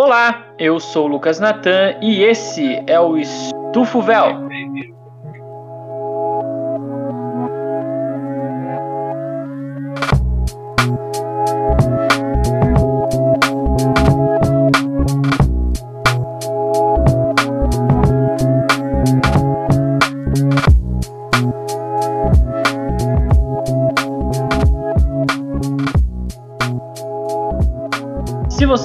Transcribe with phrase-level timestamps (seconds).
[0.00, 4.47] Olá, eu sou o Lucas Natan e esse é o Estufo Véu.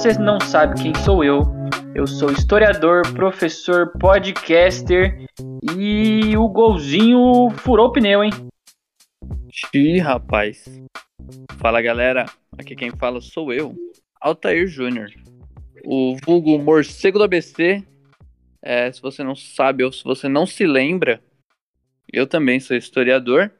[0.04, 1.44] Você não sabe quem sou eu,
[1.94, 5.24] eu sou historiador, professor, podcaster
[5.78, 8.30] e o golzinho furou o pneu, hein?
[9.50, 10.66] Xiii, rapaz.
[11.56, 12.26] Fala galera,
[12.58, 13.74] aqui quem fala sou eu,
[14.20, 15.10] Altair Júnior,
[15.86, 17.82] o vulgo morcego do ABC.
[18.60, 21.18] É, se você não sabe ou se você não se lembra,
[22.12, 23.50] eu também sou historiador.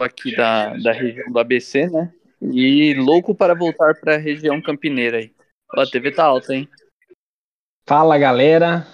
[0.00, 2.12] Aqui da, da região do ABC, né?
[2.52, 5.32] E louco para voltar para a região campineira aí.
[5.74, 6.68] Ó, a TV tá alta, hein?
[7.86, 8.86] Fala galera,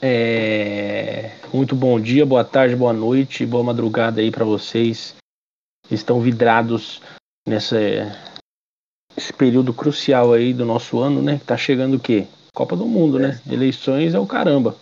[0.00, 1.30] é...
[1.52, 5.16] muito bom dia, boa tarde, boa noite, boa madrugada aí para vocês
[5.86, 7.00] que estão vidrados
[7.46, 7.76] nessa
[9.16, 11.38] esse período crucial aí do nosso ano, né?
[11.38, 12.26] Que tá chegando o quê?
[12.52, 13.40] Copa do Mundo, né?
[13.50, 14.76] Eleições é o caramba.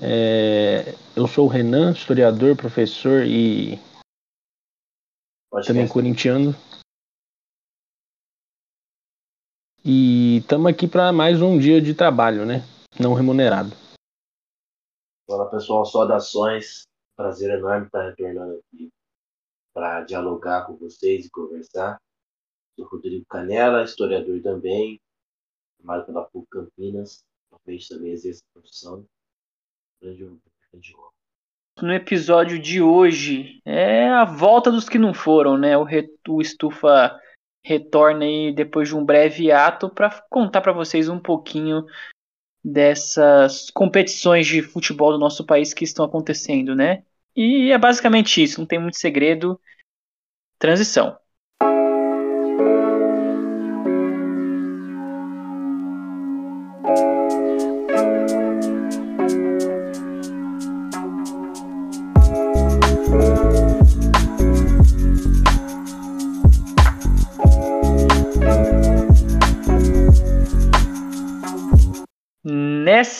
[0.00, 0.94] É...
[1.14, 3.78] Eu sou o Renan, historiador, professor e
[5.50, 5.92] Pode também ser.
[5.92, 6.54] corintiano.
[9.84, 12.62] E estamos aqui para mais um dia de trabalho, né?
[12.98, 13.70] Não remunerado.
[15.28, 16.82] Fala pessoal, saudações.
[17.16, 18.90] Prazer enorme estar retornando aqui
[19.74, 21.98] para dialogar com vocês e conversar.
[22.78, 24.98] Sou Rodrigo Canela, historiador também,
[25.76, 27.22] formado pela PUC Campinas.
[27.50, 29.04] Talvez também exerça a profissão.
[30.02, 30.30] Grande,
[30.72, 31.10] grande honra.
[31.82, 35.76] No episódio de hoje é a volta dos que não foram, né?
[35.76, 37.18] O, re- o Estufa
[37.64, 41.84] retorna aí depois de um breve ato para contar para vocês um pouquinho
[42.64, 47.04] dessas competições de futebol do nosso país que estão acontecendo, né?
[47.34, 49.60] E é basicamente isso, não tem muito segredo.
[50.58, 51.19] Transição.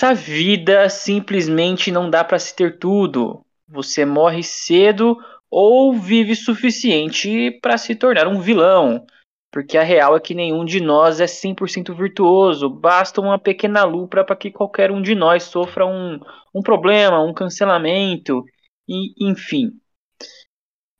[0.01, 3.45] Nessa vida simplesmente não dá para se ter tudo.
[3.69, 5.19] Você morre cedo
[5.51, 9.05] ou vive suficiente para se tornar um vilão.
[9.53, 12.71] Porque a real é que nenhum de nós é 100% virtuoso.
[12.71, 16.19] Basta uma pequena lupra para que qualquer um de nós sofra um,
[16.55, 18.43] um problema, um cancelamento,
[18.89, 19.71] e enfim.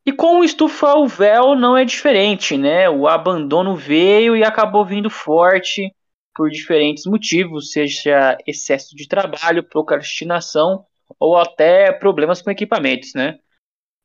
[0.05, 2.91] E com o Estufa o Véu não é diferente, né?
[2.91, 5.91] O abandono veio e acabou vindo forte
[6.41, 10.87] por diferentes motivos, seja excesso de trabalho, procrastinação
[11.19, 13.39] ou até problemas com equipamentos, né?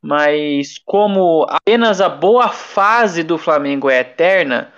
[0.04, 4.74] Mas como apenas a boa fase do Flamengo é eterna,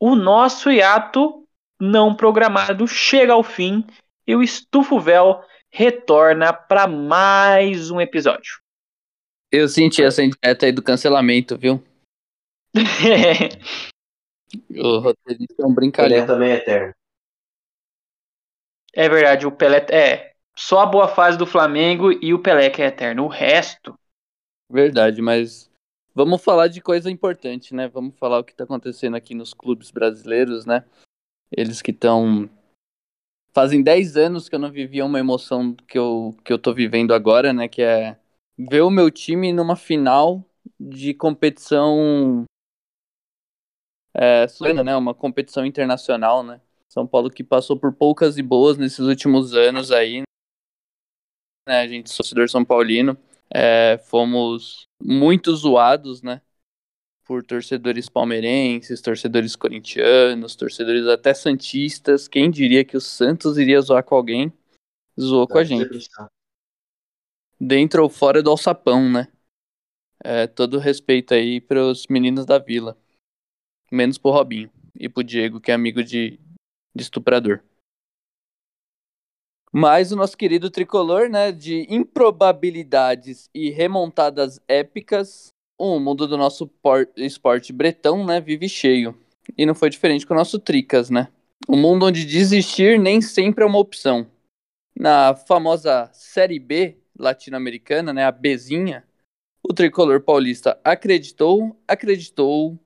[0.00, 1.46] o nosso hiato
[1.78, 3.84] não programado chega ao fim
[4.26, 8.58] e o Estufo Véu retorna para mais um episódio.
[9.52, 11.84] Eu senti essa indireta aí do cancelamento, viu?
[14.70, 16.26] O roteirista é um brincalhão.
[16.26, 16.94] também é eterno.
[18.94, 22.82] é verdade, o Pelé é só a boa fase do Flamengo e o Pelé que
[22.82, 23.24] é eterno.
[23.24, 23.98] O resto
[24.70, 25.68] Verdade, mas
[26.14, 27.88] vamos falar de coisa importante, né?
[27.88, 30.84] Vamos falar o que tá acontecendo aqui nos clubes brasileiros, né?
[31.50, 32.48] Eles que estão.
[33.52, 37.12] Fazem 10 anos que eu não vivia uma emoção que eu, que eu tô vivendo
[37.12, 37.66] agora, né?
[37.66, 38.16] Que é
[38.56, 40.44] ver o meu time numa final
[40.78, 42.44] de competição.
[44.14, 44.96] É, sul-americana, né?
[44.96, 46.60] Uma competição internacional, né?
[46.88, 50.22] São Paulo que passou por poucas e boas nesses últimos anos aí.
[51.68, 51.80] Né?
[51.80, 53.16] A gente, torcedor São Paulino.
[53.52, 56.42] É, fomos muito zoados, né?
[57.24, 62.26] Por torcedores palmeirenses, torcedores corintianos, torcedores até santistas.
[62.26, 64.52] Quem diria que o Santos iria zoar com alguém?
[65.18, 66.08] Zoou com a gente.
[67.60, 69.28] Dentro ou fora do alçapão, né?
[70.22, 72.96] É, todo respeito aí pros meninos da vila.
[73.90, 76.38] Menos pro Robinho e pro Diego, que é amigo de,
[76.94, 77.62] de estuprador.
[79.72, 86.66] Mas o nosso querido tricolor, né, de improbabilidades e remontadas épicas, o mundo do nosso
[86.66, 89.16] por- esporte bretão, né, vive cheio.
[89.56, 91.28] E não foi diferente com o nosso Tricas, né?
[91.68, 94.26] Um mundo onde desistir nem sempre é uma opção.
[94.94, 99.04] Na famosa Série B latino-americana, né, a Bzinha,
[99.62, 102.78] o tricolor paulista acreditou, acreditou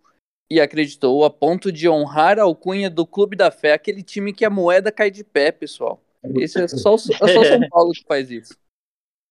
[0.51, 4.45] e acreditou a ponto de honrar a alcunha do Clube da Fé, aquele time que
[4.45, 6.03] a moeda cai de pé, pessoal.
[6.37, 8.57] Esse é só, é só São Paulo que faz isso.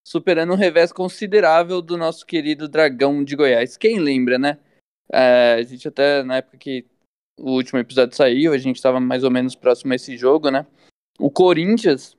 [0.06, 3.78] Superando um revés considerável do nosso querido Dragão de Goiás.
[3.78, 4.60] Quem lembra, né?
[5.12, 6.86] É, a gente até, na época que
[7.40, 10.66] o último episódio saiu, a gente estava mais ou menos próximo a esse jogo, né?
[11.20, 12.18] O Corinthians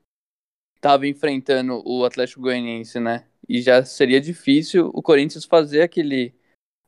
[0.76, 3.26] estava enfrentando o Atlético Goianiense, né?
[3.48, 6.34] E já seria difícil o Corinthians fazer aquele,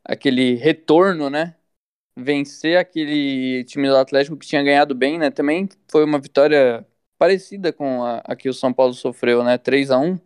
[0.04, 1.56] aquele retorno, né?
[2.18, 5.30] Vencer aquele time do Atlético que tinha ganhado bem, né?
[5.30, 6.86] Também foi uma vitória
[7.18, 9.58] parecida com a, a que o São Paulo sofreu, né?
[9.58, 10.18] 3 a 1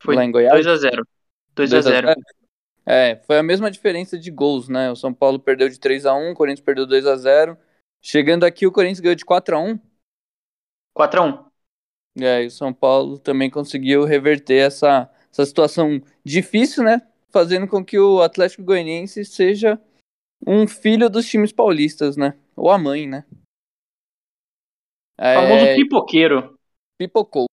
[0.00, 0.52] Foi lá em Goiás.
[0.52, 1.06] 2 a 0
[1.54, 2.08] 2 a 0
[2.84, 4.90] É, foi a mesma diferença de gols, né?
[4.90, 7.56] O São Paulo perdeu de 3 a 1 o Corinthians perdeu 2 a 0
[8.02, 9.80] Chegando aqui, o Corinthians ganhou de 4 a 1
[10.94, 11.46] 4 a 1
[12.22, 17.02] É, e o São Paulo também conseguiu reverter essa, essa situação difícil, né?
[17.30, 19.80] Fazendo com que o Atlético Goianiense seja
[20.44, 22.38] um filho dos times paulistas, né?
[22.56, 23.24] Ou a mãe, né?
[25.18, 25.34] É...
[25.34, 26.58] Famoso pipoqueiro.
[26.98, 27.46] Pipocou.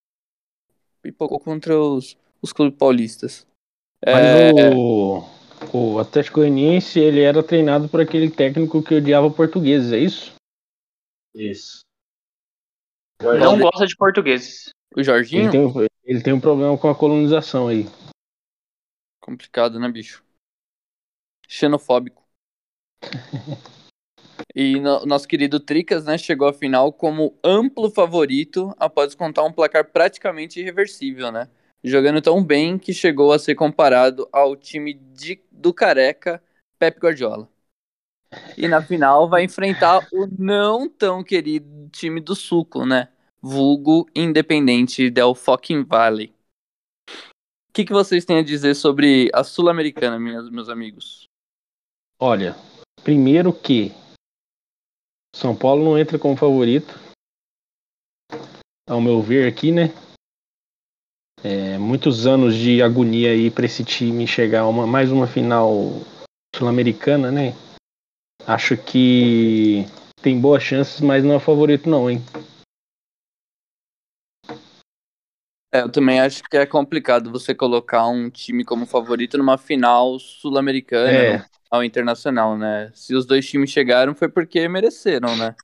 [1.01, 3.45] Pipocou contra os, os clubes paulistas.
[4.05, 4.75] Mas é...
[4.75, 5.23] o,
[5.73, 10.33] o Atlético Goianiense, ele era treinado por aquele técnico que odiava portugueses, é isso?
[11.33, 11.81] Isso.
[13.21, 14.69] Não gosta de portugueses.
[14.95, 15.43] O Jorginho?
[15.43, 17.85] Ele tem, ele tem um problema com a colonização aí.
[19.21, 20.23] Complicado, né, bicho?
[21.47, 22.22] Xenofóbico.
[24.55, 29.51] e no, nosso querido Tricas, né, chegou à final como amplo favorito após contar um
[29.51, 31.49] placar praticamente irreversível, né?
[31.83, 36.41] Jogando tão bem que chegou a ser comparado ao time de, do careca
[36.79, 37.49] Pep Guardiola.
[38.57, 43.09] E na final vai enfrentar o não tão querido time do Suco, né?
[43.41, 46.33] Vulgo Independente Del Fucking Valley.
[47.69, 51.27] O que, que vocês têm a dizer sobre a Sul-Americana, meus amigos?
[52.19, 52.55] Olha,
[53.03, 53.91] primeiro que
[55.35, 56.93] São Paulo não entra como favorito.
[58.87, 59.89] Ao meu ver aqui, né?
[61.43, 65.67] É, muitos anos de agonia aí para esse time chegar a uma, mais uma final
[66.55, 67.53] sul-americana, né?
[68.47, 69.85] Acho que
[70.21, 72.21] tem boas chances, mas não é favorito não, hein?
[75.73, 80.19] É, eu também acho que é complicado você colocar um time como favorito numa final
[80.19, 81.45] sul-americana, é.
[81.73, 82.91] Ao internacional, né?
[82.93, 85.55] Se os dois times chegaram foi porque mereceram, né?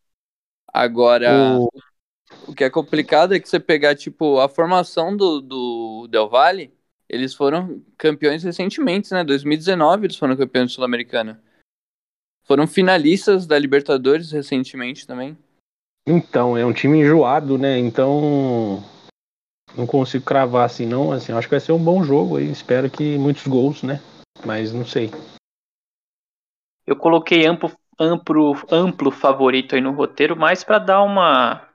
[0.73, 1.69] Agora, o...
[2.47, 6.73] o que é complicado é que você pegar, tipo, a formação do, do Del Valle,
[7.07, 9.23] eles foram campeões recentemente, né?
[9.23, 11.39] 2019 eles foram campeões sul-americana.
[12.43, 15.37] Foram finalistas da Libertadores recentemente também.
[16.07, 17.77] Então, é um time enjoado, né?
[17.77, 18.83] Então,
[19.77, 21.11] não consigo cravar assim, não.
[21.11, 22.49] Assim, acho que vai ser um bom jogo aí.
[22.49, 24.01] Espero que muitos gols, né?
[24.43, 25.11] Mas não sei.
[26.89, 31.69] Eu coloquei amplo, amplo, amplo favorito aí no roteiro, mais para dar uma,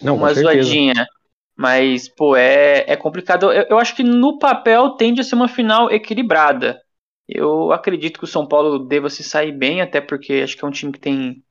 [0.00, 1.06] não, uma zoadinha.
[1.54, 3.52] Mas, pô, é, é complicado.
[3.52, 6.80] Eu, eu acho que no papel tende a ser uma final equilibrada.
[7.28, 10.68] Eu acredito que o São Paulo deva se sair bem, até porque acho que é
[10.68, 11.44] um time que tem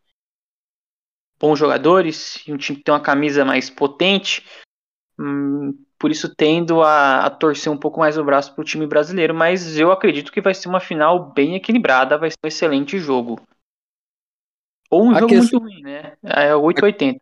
[1.40, 4.44] bons jogadores, e um time que tem uma camisa mais potente.
[5.20, 8.86] Hum, por isso tendo a, a, torcer um pouco mais o braço para o time
[8.86, 13.00] brasileiro, mas eu acredito que vai ser uma final bem equilibrada, vai ser um excelente
[13.00, 13.40] jogo.
[14.92, 15.38] Ou um a jogo que...
[15.38, 16.18] muito ruim, né?
[16.22, 17.22] É 880.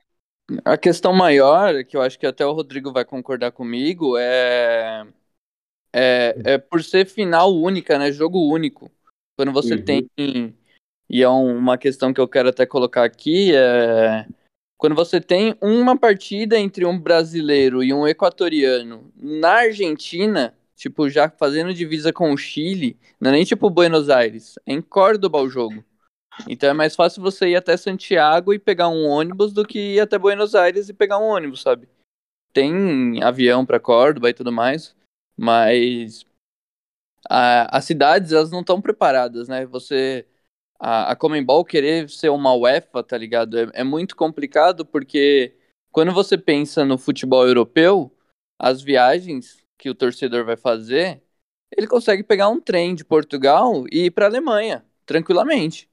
[0.66, 5.06] A questão maior, que eu acho que até o Rodrigo vai concordar comigo, é
[5.94, 8.12] é, é por ser final única, né?
[8.12, 8.92] Jogo único.
[9.38, 9.86] Quando você uhum.
[9.86, 10.10] tem.
[11.08, 14.26] E é uma questão que eu quero até colocar aqui, é.
[14.82, 21.30] Quando você tem uma partida entre um brasileiro e um equatoriano na Argentina, tipo, já
[21.30, 25.48] fazendo divisa com o Chile, não é nem tipo Buenos Aires, é em Córdoba o
[25.48, 25.86] jogo.
[26.50, 30.00] Então é mais fácil você ir até Santiago e pegar um ônibus do que ir
[30.00, 31.88] até Buenos Aires e pegar um ônibus, sabe?
[32.52, 34.96] Tem avião para Córdoba e tudo mais.
[35.38, 36.26] Mas
[37.30, 39.64] a, as cidades, elas não estão preparadas, né?
[39.68, 40.26] Você.
[40.84, 43.60] A, a Comembol querer ser uma UEFA, tá ligado?
[43.60, 45.56] É, é muito complicado porque
[45.92, 48.12] quando você pensa no futebol europeu,
[48.58, 51.22] as viagens que o torcedor vai fazer,
[51.76, 55.88] ele consegue pegar um trem de Portugal e ir para Alemanha, tranquilamente.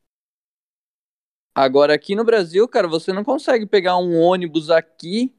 [1.55, 5.35] Agora aqui no Brasil, cara, você não consegue pegar um ônibus aqui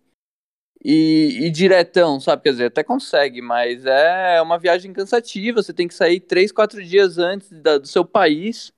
[0.84, 2.44] e, e, diretão, sabe?
[2.44, 5.62] Quer dizer, até consegue, mas é uma viagem cansativa.
[5.62, 8.72] Você tem que sair três, quatro dias antes da, do seu país,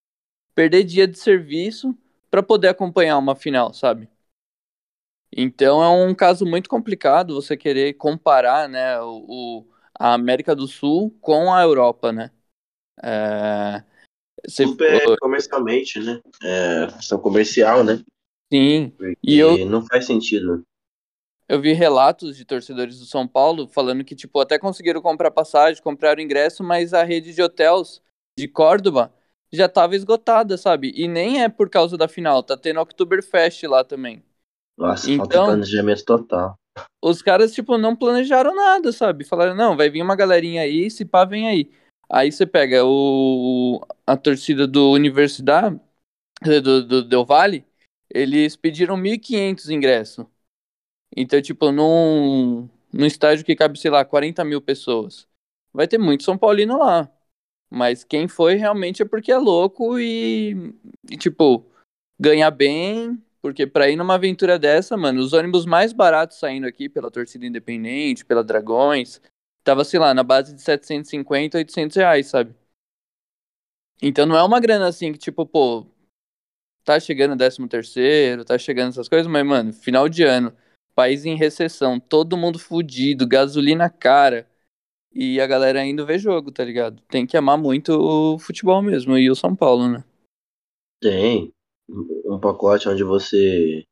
[0.56, 1.98] perder dia de serviço
[2.30, 4.10] para poder acompanhar uma final, sabe?
[5.36, 9.26] Então é um caso muito complicado você querer comparar, né, o,
[9.64, 9.68] o
[9.98, 12.32] a América do Sul com a Europa, né?
[13.04, 13.84] É,
[14.48, 16.20] Você, Super comercialmente, né?
[16.44, 18.02] É, questão comercial, né?
[18.52, 20.64] sim, Porque E eu- não faz sentido.
[21.48, 25.82] eu vi relatos de torcedores do São Paulo falando que, tipo, até conseguiram comprar passagem,
[25.84, 28.02] compraram ingresso, mas a rede de hotéis
[28.38, 29.14] de Córdoba
[29.52, 30.94] já tava esgotada, sabe?
[30.96, 34.24] E nem é por causa da final, tá tendo Oktoberfest lá também.
[34.78, 36.56] Nossa, falta Então- planejamento total.
[37.02, 39.26] Os caras, tipo, não planejaram nada, sabe?
[39.26, 41.70] Falaram, não, vai vir uma galerinha aí, se pá, vem aí.
[42.10, 45.80] Aí você pega o, a torcida do Universidade,
[46.42, 47.66] do, do Del Valle,
[48.10, 50.26] eles pediram 1.500 ingressos.
[51.16, 55.28] Então, tipo, num, num estádio que cabe, sei lá, 40 mil pessoas.
[55.74, 57.10] Vai ter muito São Paulino lá.
[57.72, 60.74] Mas quem foi realmente é porque é louco e,
[61.10, 61.66] e tipo,
[62.20, 63.18] ganha bem.
[63.42, 67.46] Porque pra ir numa aventura dessa, mano, os ônibus mais baratos saindo aqui pela torcida
[67.46, 69.20] independente, pela Dragões,
[69.64, 72.54] tava, sei lá, na base de 750, 800 reais, sabe?
[74.02, 75.88] Então não é uma grana assim que, tipo, pô,
[76.84, 80.56] tá chegando 13 terceiro, tá chegando essas coisas, mas, mano, final de ano,
[80.96, 84.48] país em recessão, todo mundo fudido, gasolina cara,
[85.14, 87.02] e a galera indo ver jogo, tá ligado?
[87.10, 90.04] Tem que amar muito o futebol mesmo, e o São Paulo, né?
[91.02, 91.52] Tem
[92.26, 93.84] um pacote onde você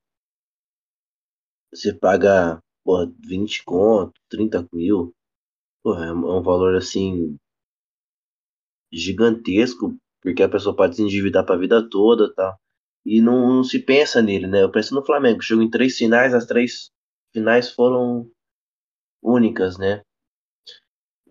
[1.71, 5.13] você paga porra, 20 conto, 30 mil.
[5.83, 7.37] Porra, é um é um valor assim
[8.91, 12.57] gigantesco, porque a pessoa pode se endividar pra vida toda tal.
[13.05, 14.63] E não, não se pensa nele, né?
[14.63, 16.91] Eu penso no Flamengo, chegou em três finais, as três
[17.33, 18.29] finais foram
[19.21, 20.01] únicas, né?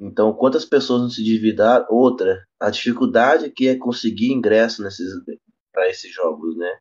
[0.00, 1.87] Então, quantas pessoas não se endividaram?
[1.90, 4.83] Outra, a dificuldade que é conseguir ingresso
[5.73, 6.78] para esses jogos, né?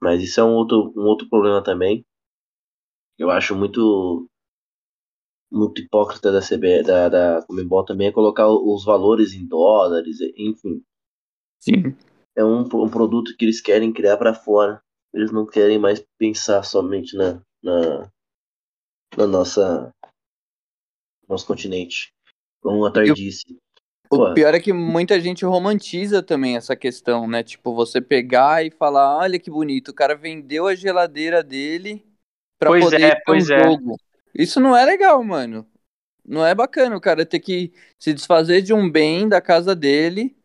[0.00, 2.04] Mas isso é um outro, um outro problema também.
[3.18, 4.28] Eu acho muito
[5.50, 10.82] muito hipócrita da CB, da, da Comembol também é colocar os valores em dólares, enfim.
[11.60, 11.96] Sim.
[12.34, 14.82] É um, um produto que eles querem criar para fora.
[15.14, 18.10] Eles não querem mais pensar somente na, na,
[19.16, 19.90] na nossa
[21.28, 22.12] nosso continente.
[22.62, 23.44] Como a Tar Eu- disse.
[24.08, 27.42] O Pô, pior é que muita gente romantiza também essa questão, né?
[27.42, 32.06] Tipo, você pegar e falar, olha que bonito, o cara vendeu a geladeira dele
[32.56, 33.64] pra Pois poder é, pois um é.
[33.64, 33.96] jogo.
[34.32, 35.66] Isso não é legal, mano.
[36.24, 40.36] Não é bacana o cara ter que se desfazer de um bem da casa dele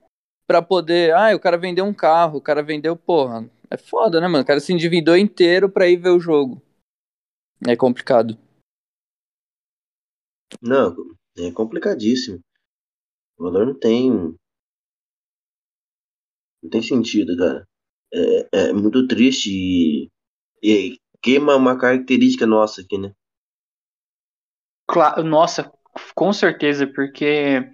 [0.47, 1.13] pra poder.
[1.13, 3.47] Ah, o cara vendeu um carro, o cara vendeu, porra.
[3.69, 4.43] É foda, né, mano?
[4.43, 6.59] O cara se endividou inteiro pra ir ver o jogo.
[7.67, 8.35] É complicado.
[10.59, 10.95] Não,
[11.37, 12.39] é complicadíssimo.
[13.39, 14.35] O valor não tem.
[16.63, 17.67] Não tem sentido, cara.
[18.13, 20.09] É, é muito triste e,
[20.63, 23.13] e queima uma característica nossa aqui, né?
[24.87, 25.71] Cla- Nossa,
[26.15, 27.69] com certeza, porque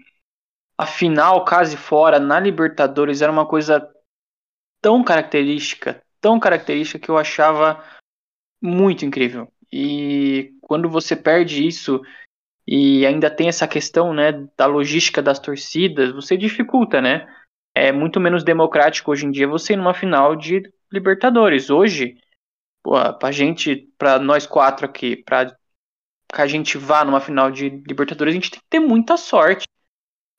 [0.77, 3.87] a final, casa e fora, na Libertadores, era uma coisa
[4.81, 7.83] tão característica, tão característica que eu achava
[8.61, 9.51] muito incrível.
[9.71, 12.01] E quando você perde isso
[12.67, 17.25] e ainda tem essa questão, né, da logística das torcidas, você dificulta, né?
[17.73, 21.69] É muito menos democrático hoje em dia você ir numa final de Libertadores.
[21.69, 22.17] Hoje,
[22.83, 27.69] pô, pra gente, pra nós quatro aqui, pra que a gente vá numa final de
[27.87, 29.65] Libertadores, a gente tem que ter muita sorte.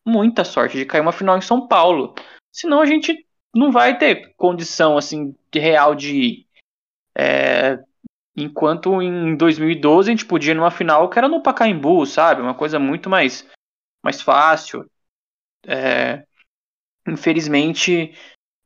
[0.07, 2.15] Muita sorte de cair uma final em São Paulo.
[2.53, 6.47] Senão a gente não vai ter condição assim de real de.
[7.17, 7.79] É,
[8.43, 12.41] enquanto em 2012 a gente podia ir numa final que era no Pacaembu, sabe?
[12.41, 13.47] Uma coisa muito mais,
[14.05, 14.89] mais fácil.
[15.67, 16.25] É,
[17.07, 18.15] infelizmente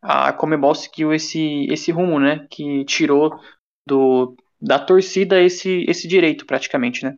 [0.02, 2.46] a Comebol seguiu esse, esse rumo, né?
[2.50, 3.38] Que tirou
[3.86, 7.16] do, da torcida esse, esse direito praticamente, né?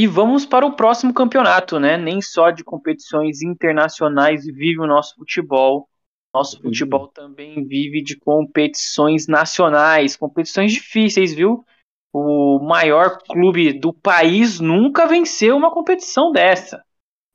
[0.00, 1.98] E vamos para o próximo campeonato, né?
[1.98, 5.90] Nem só de competições internacionais vive o nosso futebol.
[6.32, 11.62] Nosso futebol também vive de competições nacionais, competições difíceis, viu?
[12.14, 16.82] O maior clube do país nunca venceu uma competição dessa.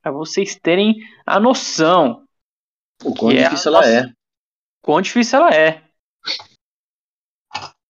[0.01, 2.25] Para vocês terem a noção
[3.03, 4.11] O quão é difícil ela nossa- é.
[4.81, 5.83] quão difícil ela é.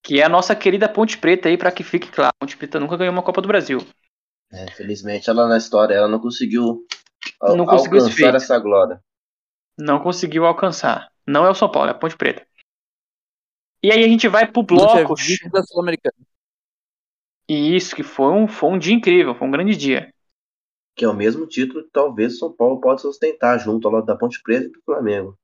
[0.03, 2.33] Que é a nossa querida Ponte Preta aí, para que fique claro.
[2.37, 3.79] Ponte Preta nunca ganhou uma Copa do Brasil.
[4.55, 6.85] É, Felizmente ela na história ela não conseguiu,
[7.41, 9.01] al- Não conseguiu alcançar essa glória.
[9.77, 11.11] Não conseguiu alcançar.
[11.27, 12.45] Não é o São Paulo, é a Ponte Preta.
[13.83, 15.15] E aí a gente vai pro bloco.
[15.15, 16.15] vice da Sul-Americana.
[17.47, 20.11] E isso que foi um, foi um dia incrível, foi um grande dia.
[20.95, 24.05] que é o mesmo título que talvez o São Paulo possa sustentar junto ao lado
[24.05, 25.37] da Ponte Preta e do Flamengo.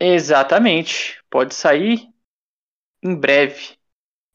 [0.00, 1.20] Exatamente.
[1.30, 2.08] Pode sair
[3.02, 3.76] em breve.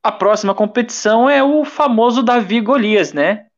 [0.03, 3.48] A próxima competição é o famoso Davi Golias, né?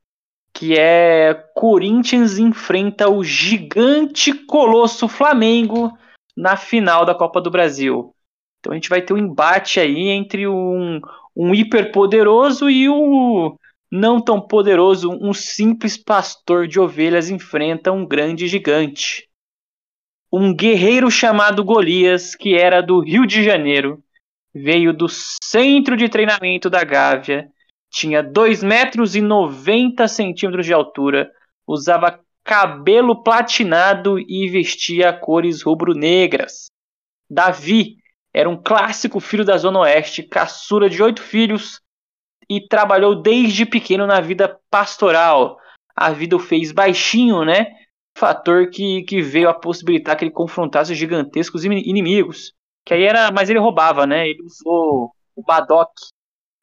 [0.54, 5.98] Que é Corinthians enfrenta o gigante colosso Flamengo
[6.36, 8.14] na final da Copa do Brasil.
[8.60, 11.02] Então a gente vai ter um embate aí entre um,
[11.36, 13.58] um hiperpoderoso e o
[13.92, 15.10] não tão poderoso.
[15.10, 19.28] Um simples pastor de ovelhas enfrenta um grande gigante.
[20.32, 24.02] Um guerreiro chamado Golias, que era do Rio de Janeiro,
[24.54, 27.50] veio do centro de treinamento da Gávea,
[27.92, 31.30] tinha 2 metros e 90 centímetros de altura,
[31.68, 36.68] usava cabelo platinado e vestia cores rubro-negras.
[37.30, 37.98] Davi
[38.34, 41.82] era um clássico filho da Zona Oeste, caçula de oito filhos
[42.50, 45.58] e trabalhou desde pequeno na vida pastoral.
[45.96, 47.68] A vida o fez baixinho, né?
[48.18, 52.54] Fator que, que veio a possibilitar que ele confrontasse os gigantescos inimigos.
[52.86, 53.32] Que aí era.
[53.32, 54.28] Mas ele roubava, né?
[54.30, 55.92] Ele usou o Badok.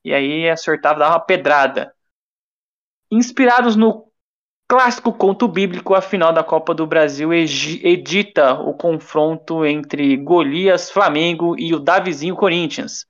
[0.08, 1.92] E aí acertava, dava uma pedrada.
[3.10, 4.08] Inspirados no
[4.66, 11.58] clássico conto bíblico, a final da Copa do Brasil edita o confronto entre Golias Flamengo
[11.58, 13.06] e o Davizinho Corinthians.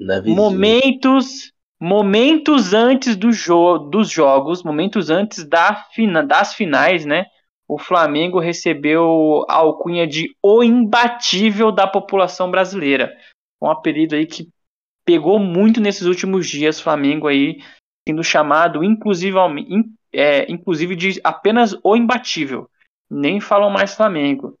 [0.00, 0.36] Davizinho.
[0.36, 7.26] Momentos momentos antes do jo dos jogos, momentos antes da fina das finais, né?
[7.66, 13.12] O Flamengo recebeu a alcunha de o imbatível da população brasileira.
[13.60, 14.48] Um apelido aí que
[15.04, 17.62] pegou muito nesses últimos dias, Flamengo aí
[18.06, 22.68] sendo chamado inclusivamente é, inclusive de apenas o imbatível.
[23.10, 24.58] Nem falam mais Flamengo.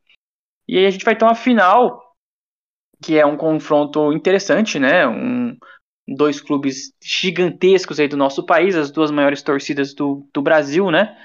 [0.66, 2.14] E aí a gente vai ter uma final,
[3.02, 5.06] que é um confronto interessante, né?
[5.06, 5.56] Um,
[6.08, 11.16] dois clubes gigantescos aí do nosso país, as duas maiores torcidas do, do Brasil, né?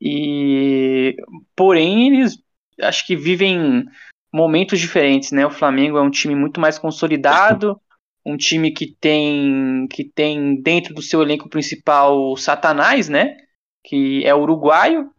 [0.00, 1.16] E
[1.56, 2.38] porém eles
[2.80, 3.84] acho que vivem
[4.32, 5.46] momentos diferentes, né?
[5.46, 7.80] O Flamengo é um time muito mais consolidado,
[8.24, 13.36] um time que tem que tem dentro do seu elenco principal o Satanás, né?
[13.84, 15.10] que é uruguaio,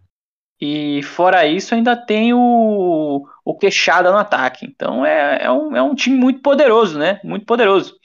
[0.59, 4.65] e fora isso ainda tem o, o Queixada no ataque.
[4.65, 7.19] Então é, é, um, é um time muito poderoso, né?
[7.23, 7.95] Muito poderoso.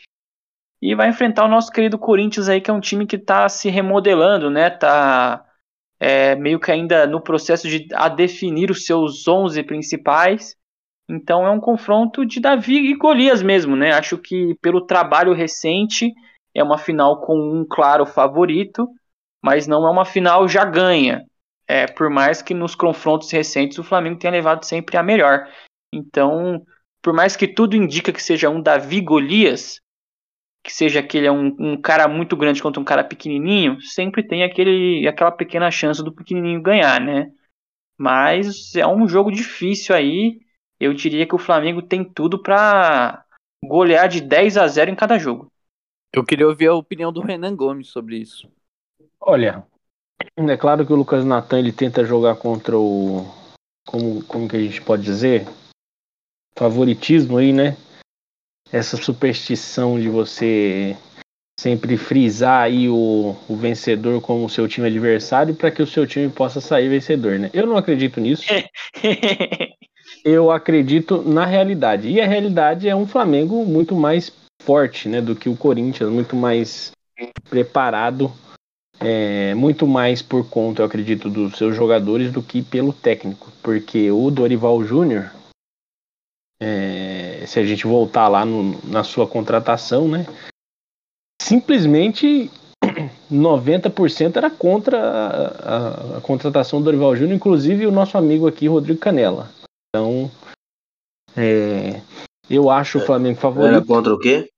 [0.83, 3.68] E vai enfrentar o nosso querido Corinthians aí, que é um time que está se
[3.70, 4.70] remodelando, né?
[4.70, 5.44] Tá
[5.98, 10.57] é, meio que ainda no processo de a definir os seus 11 principais.
[11.11, 13.92] Então é um confronto de Davi e Golias mesmo, né?
[13.92, 16.12] Acho que pelo trabalho recente
[16.55, 18.88] é uma final com um claro favorito
[19.42, 21.25] mas não é uma final já ganha.
[21.66, 25.49] É, por mais que nos confrontos recentes o Flamengo tenha levado sempre a melhor.
[25.92, 26.64] Então,
[27.01, 29.81] por mais que tudo indica que seja um Davi Golias,
[30.62, 35.07] que seja aquele um, um cara muito grande contra um cara pequenininho, sempre tem aquele,
[35.07, 37.31] aquela pequena chance do pequenininho ganhar, né?
[37.96, 40.40] Mas é um jogo difícil aí.
[40.81, 43.25] Eu diria que o Flamengo tem tudo para
[43.62, 45.53] golear de 10 a 0 em cada jogo.
[46.12, 48.51] Eu queria ouvir a opinião do Renan Gomes sobre isso.
[49.21, 49.64] Olha,
[50.37, 53.27] é claro que o Lucas Natan ele tenta jogar contra o
[53.87, 55.47] como como que a gente pode dizer
[56.57, 57.77] favoritismo aí, né?
[58.73, 60.97] Essa superstição de você
[61.59, 66.07] sempre frisar aí o, o vencedor como o seu time adversário para que o seu
[66.07, 67.51] time possa sair vencedor, né?
[67.53, 68.45] Eu não acredito nisso.
[70.24, 72.09] Eu acredito na realidade.
[72.09, 76.37] E a realidade é um Flamengo muito mais forte, né, do que o Corinthians, muito
[76.37, 76.92] mais
[77.48, 78.30] preparado
[79.00, 83.50] é, muito mais por conta, eu acredito, dos seus jogadores do que pelo técnico.
[83.62, 85.33] Porque o Dorival Júnior,
[86.61, 90.26] é, se a gente voltar lá no, na sua contratação, né?
[91.40, 92.50] Simplesmente
[93.33, 98.68] 90% era contra a, a, a, contratação do Dorival Júnior, inclusive o nosso amigo aqui,
[98.68, 99.50] Rodrigo Canela.
[99.90, 100.31] Então,
[101.37, 102.00] é,
[102.48, 103.74] eu acho o Flamengo favorito.
[103.74, 104.48] Era contra o quê?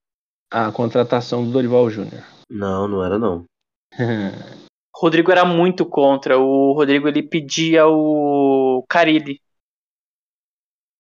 [0.53, 2.23] A contratação do Dorival Júnior.
[2.51, 3.45] Não, não era não.
[4.95, 6.39] Rodrigo era muito contra.
[6.39, 9.41] O Rodrigo ele pedia o Carilli.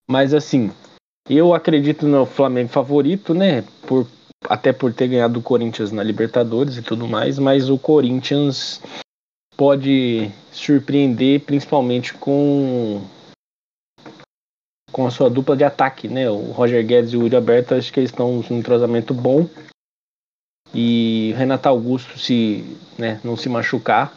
[0.08, 0.72] Mas assim,
[1.28, 3.62] eu acredito no Flamengo favorito, né?
[3.86, 4.08] Por,
[4.48, 8.80] até por ter ganhado o Corinthians na Libertadores e tudo mais, mas o Corinthians
[9.56, 13.02] pode surpreender principalmente com
[14.92, 16.30] com a sua dupla de ataque, né?
[16.30, 19.48] O Roger Guedes e o Yuri Aberto, acho que eles estão num entrosamento bom.
[20.74, 22.64] E Renato Augusto, se
[22.98, 24.14] né, não se machucar,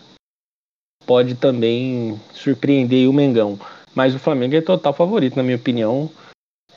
[1.06, 3.60] pode também surpreender o Mengão.
[3.94, 6.10] Mas o Flamengo é total favorito, na minha opinião.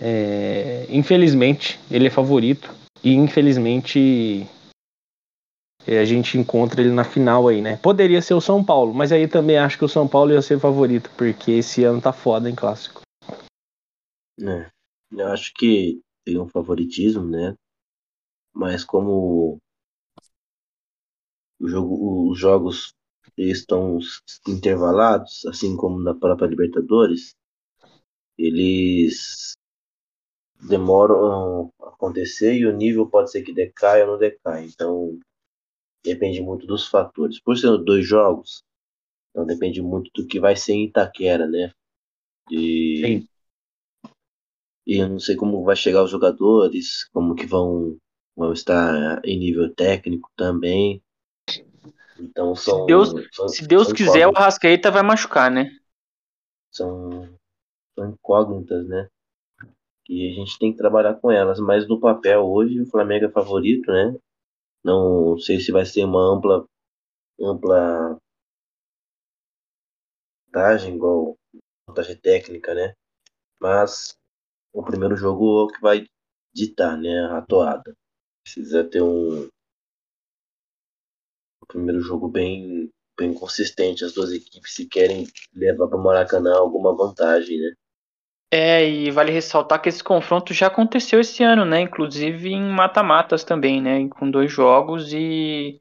[0.00, 0.86] É...
[0.88, 2.72] Infelizmente, ele é favorito.
[3.02, 4.46] E infelizmente
[5.86, 7.78] E a gente encontra ele na final aí, né?
[7.80, 10.58] Poderia ser o São Paulo, mas aí também acho que o São Paulo ia ser
[10.58, 13.00] favorito, porque esse ano tá foda em clássico.
[14.40, 14.70] É,
[15.12, 17.54] eu acho que tem um favoritismo, né?
[18.54, 19.58] Mas como
[21.60, 22.92] o jogo, os jogos
[23.36, 23.98] estão
[24.48, 27.36] intervalados, assim como na própria Libertadores,
[28.38, 29.56] eles
[30.68, 34.64] demoram a acontecer e o nível pode ser que decaia ou não decaia.
[34.64, 35.18] Então,
[36.04, 37.40] depende muito dos fatores.
[37.40, 38.62] Por ser dois jogos,
[39.30, 41.72] então depende muito do que vai ser em Itaquera, né?
[43.00, 43.28] Sim.
[44.88, 47.98] E eu não sei como vai chegar os jogadores, como que vão,
[48.34, 51.02] vão estar em nível técnico também.
[52.18, 52.80] Então são.
[52.80, 55.70] Se Deus, são, se Deus quiser, o Rascaeta vai machucar, né?
[56.72, 57.28] São,
[57.94, 59.10] são incógnitas, né?
[60.08, 61.60] E a gente tem que trabalhar com elas.
[61.60, 64.16] Mas no papel hoje o Flamengo é favorito, né?
[64.82, 66.66] Não sei se vai ser uma ampla
[67.38, 68.18] ampla
[70.46, 71.36] vantagem, igual
[71.86, 72.94] vantagem técnica, né?
[73.60, 74.17] Mas
[74.78, 76.06] o primeiro jogo é o que vai
[76.54, 77.26] ditar, né?
[77.32, 77.94] A toada.
[78.44, 79.48] Precisa ter um, um
[81.66, 84.04] primeiro jogo bem, bem consistente.
[84.04, 87.72] As duas equipes se querem levar para o Maracanã alguma vantagem, né?
[88.50, 91.80] É, e vale ressaltar que esse confronto já aconteceu esse ano, né?
[91.80, 94.08] Inclusive em mata-matas também, né?
[94.08, 95.80] Com dois jogos e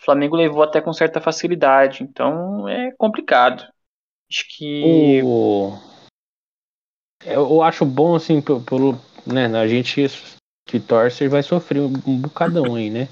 [0.00, 2.02] o Flamengo levou até com certa facilidade.
[2.02, 3.62] Então é complicado.
[4.30, 5.22] Acho que.
[5.24, 5.89] O...
[7.24, 8.98] Eu acho bom, assim, pelo.
[9.26, 10.06] Né, a gente
[10.66, 13.08] que torce vai sofrer um bocadão aí, né?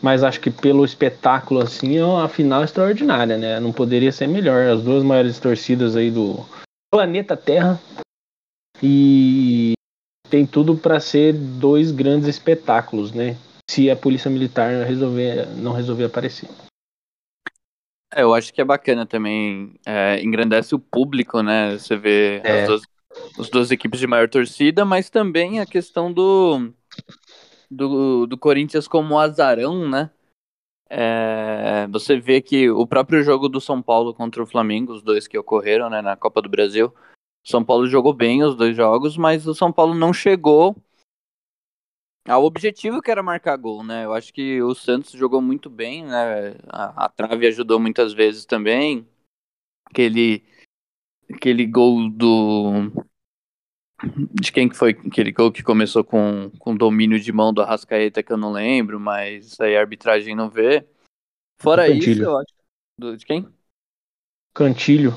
[0.00, 3.60] Mas acho que pelo espetáculo, assim, é uma final extraordinária, né?
[3.60, 4.66] Não poderia ser melhor.
[4.66, 6.44] As duas maiores torcidas aí do
[6.90, 7.80] planeta Terra
[8.82, 9.72] e
[10.30, 13.36] tem tudo para ser dois grandes espetáculos, né?
[13.70, 16.48] Se a polícia militar resolver não resolver aparecer.
[18.14, 21.76] É, eu acho que é bacana também, é, engrandece o público, né?
[21.76, 22.62] Você vê é.
[22.62, 22.82] as, duas,
[23.38, 26.72] as duas equipes de maior torcida, mas também a questão do,
[27.70, 30.10] do, do Corinthians como azarão, né?
[30.88, 35.26] É, você vê que o próprio jogo do São Paulo contra o Flamengo, os dois
[35.26, 36.94] que ocorreram né, na Copa do Brasil,
[37.44, 40.76] São Paulo jogou bem os dois jogos, mas o São Paulo não chegou
[42.26, 44.04] ao objetivo que era marcar gol, né?
[44.04, 46.54] Eu acho que o Santos jogou muito bem, né?
[46.68, 49.06] A, a trave ajudou muitas vezes também.
[49.84, 50.44] Aquele,
[51.32, 52.92] aquele gol do.
[54.32, 58.22] De quem que foi aquele gol que começou com, com domínio de mão do Arrascaeta,
[58.22, 60.86] que eu não lembro, mas aí a arbitragem não vê.
[61.58, 62.54] Fora isso, eu acho.
[62.98, 63.48] Do, de quem?
[64.54, 65.12] Cantilho.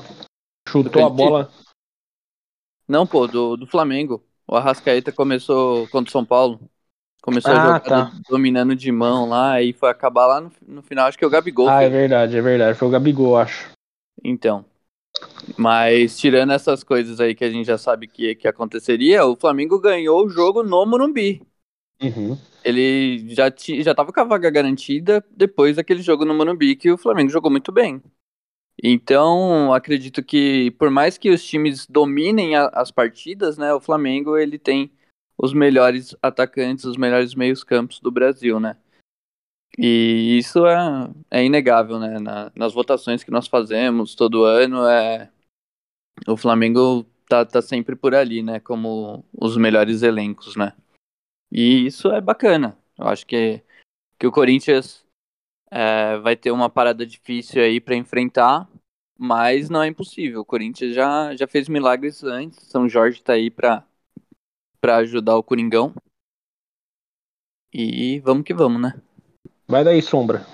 [0.68, 1.52] Chutou a bola.
[2.86, 4.24] Não, pô, do, do Flamengo.
[4.46, 6.58] O Arrascaeta começou contra o São Paulo.
[7.20, 8.12] Começou ah, a jogar tá.
[8.28, 11.06] dominando de mão lá e foi acabar lá no, no final.
[11.06, 11.68] Acho que é o Gabigol.
[11.68, 11.92] Ah, fez.
[11.92, 12.78] é verdade, é verdade.
[12.78, 13.70] Foi o Gabigol, acho.
[14.24, 14.64] Então.
[15.56, 19.78] Mas tirando essas coisas aí que a gente já sabe que, que aconteceria, o Flamengo
[19.80, 21.42] ganhou o jogo no Morumbi.
[22.00, 22.38] Uhum.
[22.64, 26.98] Ele já, já tava com a vaga garantida depois daquele jogo no Morumbi que o
[26.98, 28.02] Flamengo jogou muito bem.
[28.82, 34.36] Então, acredito que por mais que os times dominem a, as partidas, né, o Flamengo
[34.36, 34.92] ele tem
[35.36, 38.76] os melhores atacantes, os melhores meios-campos do Brasil, né?
[39.76, 40.76] E isso é,
[41.30, 42.18] é inegável, né?
[42.18, 45.30] Na, nas votações que nós fazemos todo ano, é
[46.26, 48.60] o Flamengo tá, tá sempre por ali, né?
[48.60, 50.74] Como os melhores elencos, né?
[51.50, 52.76] E isso é bacana.
[52.98, 53.62] Eu acho que,
[54.18, 55.06] que o Corinthians
[55.70, 58.68] é, vai ter uma parada difícil aí para enfrentar,
[59.18, 60.40] mas não é impossível.
[60.40, 62.66] O Corinthians já, já fez milagres antes.
[62.68, 63.86] São Jorge tá aí para
[64.82, 65.94] ajudar o Coringão.
[67.72, 69.00] E vamos que vamos, né?
[69.70, 70.46] Vai daí, Sombra.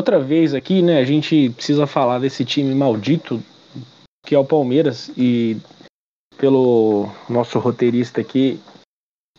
[0.00, 3.40] outra vez aqui, né, a gente precisa falar desse time maldito
[4.26, 5.56] que é o Palmeiras e
[6.40, 8.58] pelo nosso roteirista aqui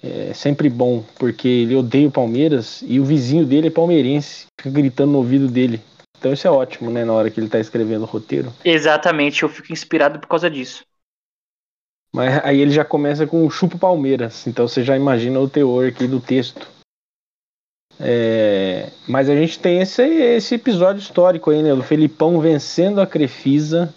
[0.04, 4.70] é sempre bom, porque ele odeia o Palmeiras e o vizinho dele é palmeirense, fica
[4.70, 5.82] gritando no ouvido dele.
[6.18, 8.54] Então isso é ótimo, né, na hora que ele tá escrevendo o roteiro.
[8.64, 10.84] Exatamente, eu fico inspirado por causa disso.
[12.14, 15.88] Mas aí ele já começa com o chupo Palmeiras, então você já imagina o teor
[15.88, 16.68] aqui do texto.
[18.00, 21.74] É, mas a gente tem esse, esse episódio histórico aí, né?
[21.76, 23.94] Do Felipão vencendo a Crefisa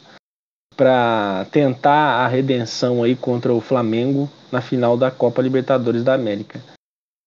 [0.76, 6.62] para tentar a redenção aí contra o Flamengo na final da Copa Libertadores da América.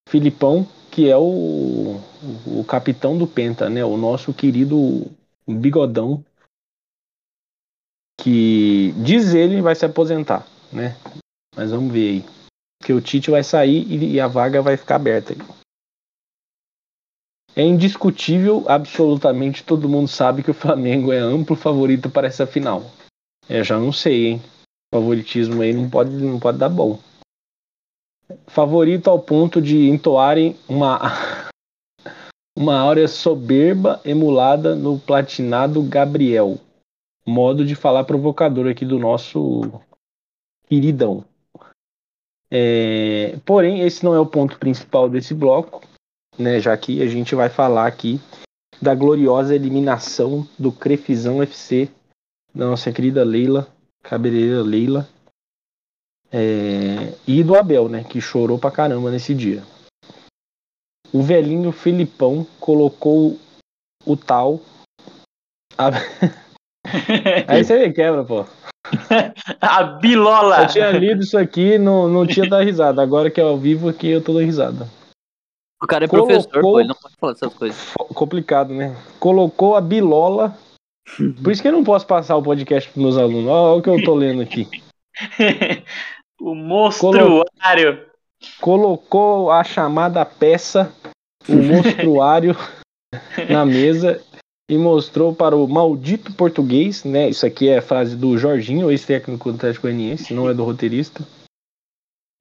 [0.09, 1.99] Filipão, que é o,
[2.45, 3.83] o capitão do Penta, né?
[3.83, 5.11] O nosso querido
[5.47, 6.23] Bigodão,
[8.19, 10.97] que diz ele vai se aposentar, né?
[11.55, 12.25] Mas vamos ver aí.
[12.83, 15.39] Que o Tite vai sair e a vaga vai ficar aberta aí.
[17.55, 22.83] É indiscutível, absolutamente todo mundo sabe que o Flamengo é amplo favorito para essa final.
[23.49, 24.41] É, já não sei, hein?
[24.93, 26.99] Favoritismo aí não pode, não pode dar bom.
[28.47, 30.99] Favorito ao ponto de entoarem uma
[32.57, 36.57] uma áurea soberba emulada no platinado Gabriel.
[37.25, 39.81] Modo de falar provocador aqui do nosso
[40.67, 41.23] queridão.
[42.49, 45.81] É, porém, esse não é o ponto principal desse bloco,
[46.37, 46.59] né?
[46.59, 48.19] Já que a gente vai falar aqui
[48.81, 51.89] da gloriosa eliminação do Crefizão FC
[52.53, 53.67] nossa querida Leila,
[54.03, 55.07] cabeleireira Leila,
[56.31, 58.03] é, e do Abel, né?
[58.03, 59.63] Que chorou pra caramba nesse dia.
[61.13, 63.39] O velhinho Filipão colocou
[64.05, 64.59] o tal.
[65.77, 65.89] A...
[67.47, 68.45] Aí você me quebra, pô.
[69.59, 70.63] a bilola!
[70.63, 73.01] Eu tinha lido isso aqui, não, não tinha dado risada.
[73.01, 74.87] Agora que é ao vivo aqui, eu tô dando risada.
[75.81, 76.29] O cara é Colocou...
[76.29, 77.93] professor, pô, ele não pode falar essas coisas.
[78.13, 78.95] Complicado, né?
[79.19, 80.57] Colocou a bilola.
[81.43, 83.49] Por isso que eu não posso passar o podcast pros meus alunos.
[83.49, 84.67] Olha o que eu tô lendo aqui.
[86.39, 88.05] o monstruário.
[88.61, 90.93] Colocou a chamada peça,
[91.49, 92.55] o monstruário,
[93.49, 94.21] na mesa
[94.69, 97.29] e mostrou para o maldito português, né?
[97.29, 101.25] Isso aqui é a frase do Jorginho, ex-técnico do Atlético Goianiense, não é do roteirista.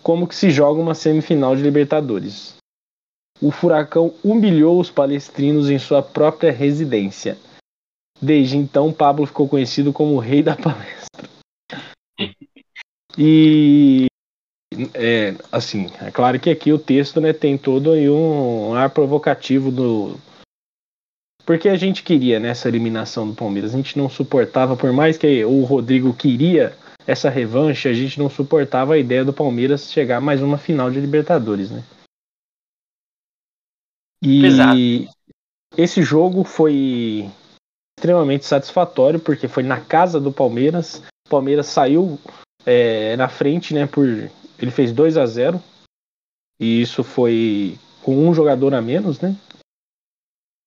[0.02, 2.56] Como que se joga uma semifinal de Libertadores.
[3.40, 7.38] O Furacão humilhou os palestrinos em sua própria residência.
[8.20, 11.28] Desde então, Pablo ficou conhecido como o rei da palestra.
[13.18, 14.06] E
[14.94, 19.70] é, assim, é claro que aqui o texto né, tem todo aí um ar provocativo
[19.70, 20.18] do,
[21.46, 23.72] porque a gente queria nessa eliminação do Palmeiras.
[23.72, 26.76] A gente não suportava, por mais que o Rodrigo queria
[27.06, 30.90] essa revanche, a gente não suportava a ideia do Palmeiras chegar a mais uma final
[30.90, 31.84] de Libertadores, né?
[34.20, 34.76] E Exato.
[35.78, 37.30] esse jogo foi
[37.98, 41.02] extremamente satisfatório, porque foi na casa do Palmeiras.
[41.26, 42.18] O Palmeiras saiu
[42.64, 43.86] é, na frente, né?
[43.86, 45.62] Por ele fez 2 a 0
[46.58, 49.36] e isso foi com um jogador a menos, né?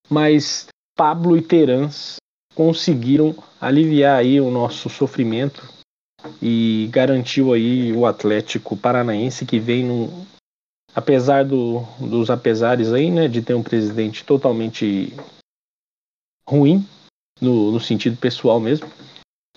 [0.09, 2.15] mas Pablo e Terans
[2.55, 5.63] conseguiram aliviar aí o nosso sofrimento
[6.41, 10.27] e garantiu aí o Atlético Paranaense que vem no
[10.95, 15.13] apesar do, dos apesares aí, né, de ter um presidente totalmente
[16.45, 16.85] ruim
[17.41, 18.89] no, no sentido pessoal mesmo,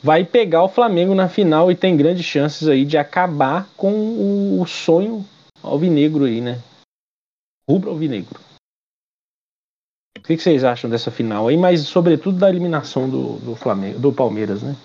[0.02, 4.60] vai pegar o Flamengo na final e tem grandes chances aí de acabar com o,
[4.60, 5.24] o sonho
[5.62, 6.60] alvinegro aí, né?
[7.68, 8.40] Rubro alvinegro.
[10.18, 14.12] O que, vocês acham dessa final aí, mas sobretudo da eliminação do, do Flamengo, do
[14.12, 14.76] Palmeiras, né?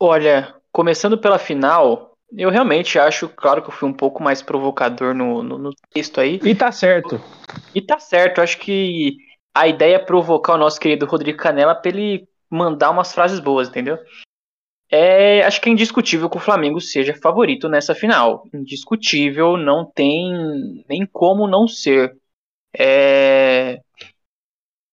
[0.00, 5.14] Olha, começando pela final, eu realmente acho, claro que eu fui um pouco mais provocador
[5.14, 6.40] no, no, no texto aí.
[6.42, 7.20] E tá certo.
[7.72, 9.16] E tá certo, acho que
[9.54, 13.68] a ideia é provocar o nosso querido Rodrigo Canela pra ele mandar umas frases boas,
[13.68, 13.98] entendeu?
[14.90, 18.46] É, acho que é indiscutível que o Flamengo seja favorito nessa final.
[18.52, 22.14] Indiscutível, não tem nem como não ser.
[22.78, 23.80] É,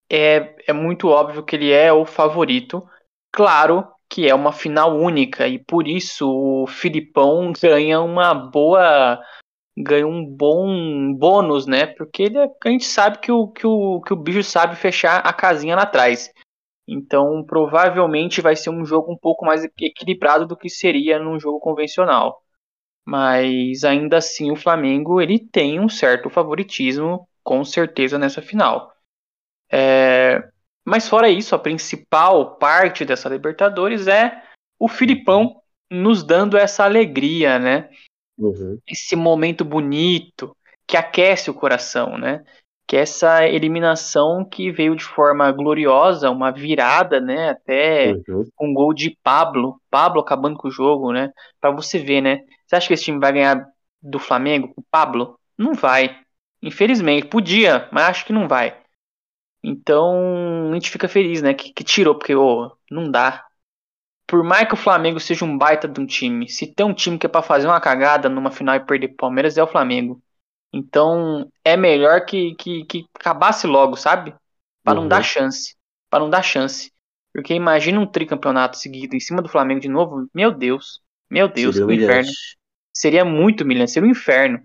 [0.09, 2.87] é, é muito óbvio que ele é o favorito.
[3.31, 9.21] Claro que é uma final única e por isso o Filipão ganha uma boa
[9.77, 11.87] ganha um bom bônus, né?
[11.87, 15.19] Porque ele, é, a gente sabe que o, que, o, que o bicho sabe fechar
[15.19, 16.31] a casinha lá atrás.
[16.91, 21.59] Então, provavelmente vai ser um jogo um pouco mais equilibrado do que seria num jogo
[21.59, 22.41] convencional.
[23.05, 28.93] Mas ainda assim, o Flamengo ele tem um certo favoritismo, com certeza, nessa final.
[29.71, 30.49] É,
[30.83, 34.43] mas fora isso, a principal parte dessa Libertadores é
[34.79, 37.89] o Filipão nos dando essa alegria, né?
[38.37, 38.79] Uhum.
[38.87, 40.55] Esse momento bonito
[40.87, 42.43] que aquece o coração, né?
[42.89, 47.51] Que é essa eliminação que veio de forma gloriosa, uma virada, né?
[47.51, 48.49] Até uhum.
[48.59, 51.31] um gol de Pablo, Pablo acabando com o jogo, né?
[51.61, 52.41] Para você ver, né?
[52.65, 53.63] Você acha que esse time vai ganhar
[54.01, 55.39] do Flamengo com o Pablo?
[55.55, 56.19] Não vai.
[56.63, 58.75] Infelizmente, podia, mas acho que não vai.
[59.63, 61.53] Então a gente fica feliz, né?
[61.53, 63.45] Que, que tirou, porque oh, não dá.
[64.25, 67.19] Por mais que o Flamengo seja um baita de um time, se tem um time
[67.19, 70.19] que é pra fazer uma cagada numa final e perder pro Palmeiras, é o Flamengo.
[70.71, 74.33] Então é melhor que, que, que acabasse logo, sabe?
[74.83, 75.01] Para uhum.
[75.01, 75.75] não dar chance.
[76.09, 76.91] Para não dar chance.
[77.33, 80.27] Porque imagina um tricampeonato seguido em cima do Flamengo de novo.
[80.33, 81.01] Meu Deus.
[81.29, 82.31] Meu Deus, Seria que inferno.
[82.93, 84.61] Seria muito humilhante, seria um inferno.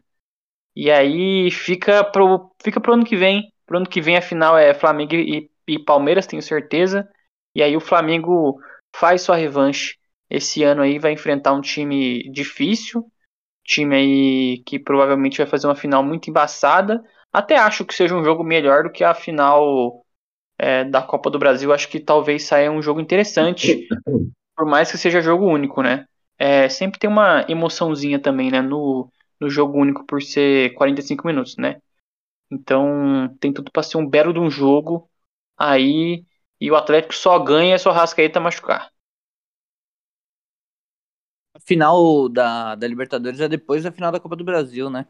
[0.74, 3.52] E aí fica pro, fica pro ano que vem.
[3.66, 7.08] Pro ano que vem a final é Flamengo e, e Palmeiras, tenho certeza.
[7.54, 8.58] E aí o Flamengo
[8.94, 9.96] faz sua revanche.
[10.28, 13.06] Esse ano aí vai enfrentar um time difícil.
[13.64, 17.02] Time aí que provavelmente vai fazer uma final muito embaçada.
[17.32, 20.04] Até acho que seja um jogo melhor do que a final
[20.58, 21.72] é, da Copa do Brasil.
[21.72, 23.88] Acho que talvez saia um jogo interessante.
[24.56, 26.06] por mais que seja jogo único, né?
[26.38, 28.60] É, sempre tem uma emoçãozinha também, né?
[28.60, 31.80] No, no jogo único por ser 45 minutos, né?
[32.50, 35.08] Então tem tudo para ser um belo de um jogo
[35.56, 36.24] aí
[36.60, 38.90] e o Atlético só ganha se o Arrascaeta machucar.
[41.64, 45.06] Final da, da Libertadores é depois da final da Copa do Brasil, né?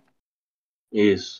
[0.92, 1.38] Isso.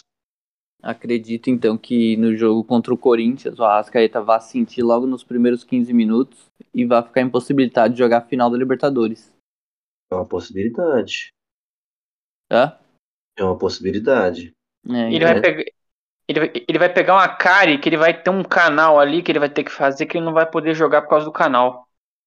[0.82, 5.64] Acredito então que no jogo contra o Corinthians o Arrascaeta vá sentir logo nos primeiros
[5.64, 9.32] 15 minutos e vá ficar impossibilitado de jogar a final da Libertadores.
[10.10, 11.32] É uma possibilidade.
[12.50, 12.78] Hã?
[13.36, 14.52] É uma possibilidade.
[14.90, 15.64] É, ele, vai pegar,
[16.28, 19.32] ele, vai, ele vai pegar uma cari que ele vai ter um canal ali que
[19.32, 21.83] ele vai ter que fazer que ele não vai poder jogar por causa do canal.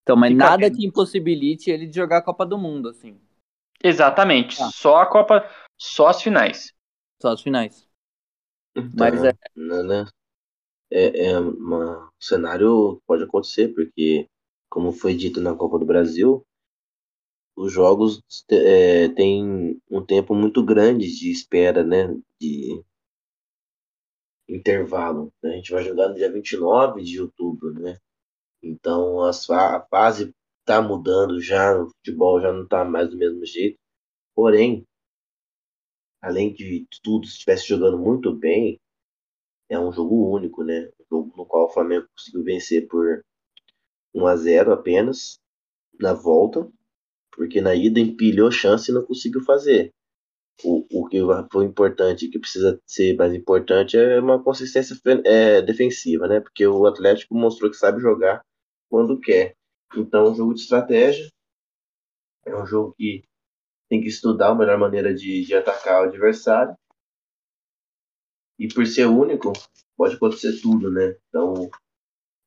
[0.08, 3.20] Então, mas Fica nada que impossibilite ele de jogar a Copa do Mundo, assim.
[3.84, 4.56] Exatamente.
[4.62, 4.70] Ah.
[4.74, 5.46] Só a Copa.
[5.78, 6.74] Só as finais.
[7.22, 7.86] Só as finais.
[8.74, 9.34] Então, mas é.
[9.54, 10.06] Né,
[10.90, 14.30] é, é um cenário pode acontecer, porque,
[14.70, 16.42] como foi dito na Copa do Brasil,
[17.54, 22.16] os jogos é, têm um tempo muito grande de espera, né?
[22.40, 22.82] De
[24.48, 25.34] intervalo.
[25.44, 27.98] A gente vai jogar no dia 29 de outubro, né?
[28.62, 29.32] Então a
[29.90, 33.78] fase está mudando já, o futebol já não está mais do mesmo jeito.
[34.36, 34.84] Porém,
[36.22, 38.80] além de tudo, se estivesse jogando muito bem,
[39.70, 40.90] é um jogo único, né?
[41.00, 43.22] Um jogo no qual o Flamengo conseguiu vencer por
[44.14, 45.40] 1 a 0 apenas
[46.00, 46.70] na volta
[47.38, 49.94] porque na ida empilhou chance e não conseguiu fazer.
[50.64, 56.28] O, o que foi importante, que precisa ser mais importante, é uma consistência é, defensiva,
[56.28, 56.40] né?
[56.40, 58.42] Porque o Atlético mostrou que sabe jogar
[58.90, 59.56] quando quer.
[59.96, 61.30] Então, um jogo de estratégia
[62.46, 63.24] é um jogo que
[63.90, 66.76] tem que estudar a melhor maneira de, de atacar o adversário.
[68.60, 69.54] E por ser único,
[69.96, 71.16] pode acontecer tudo, né?
[71.30, 71.70] Então,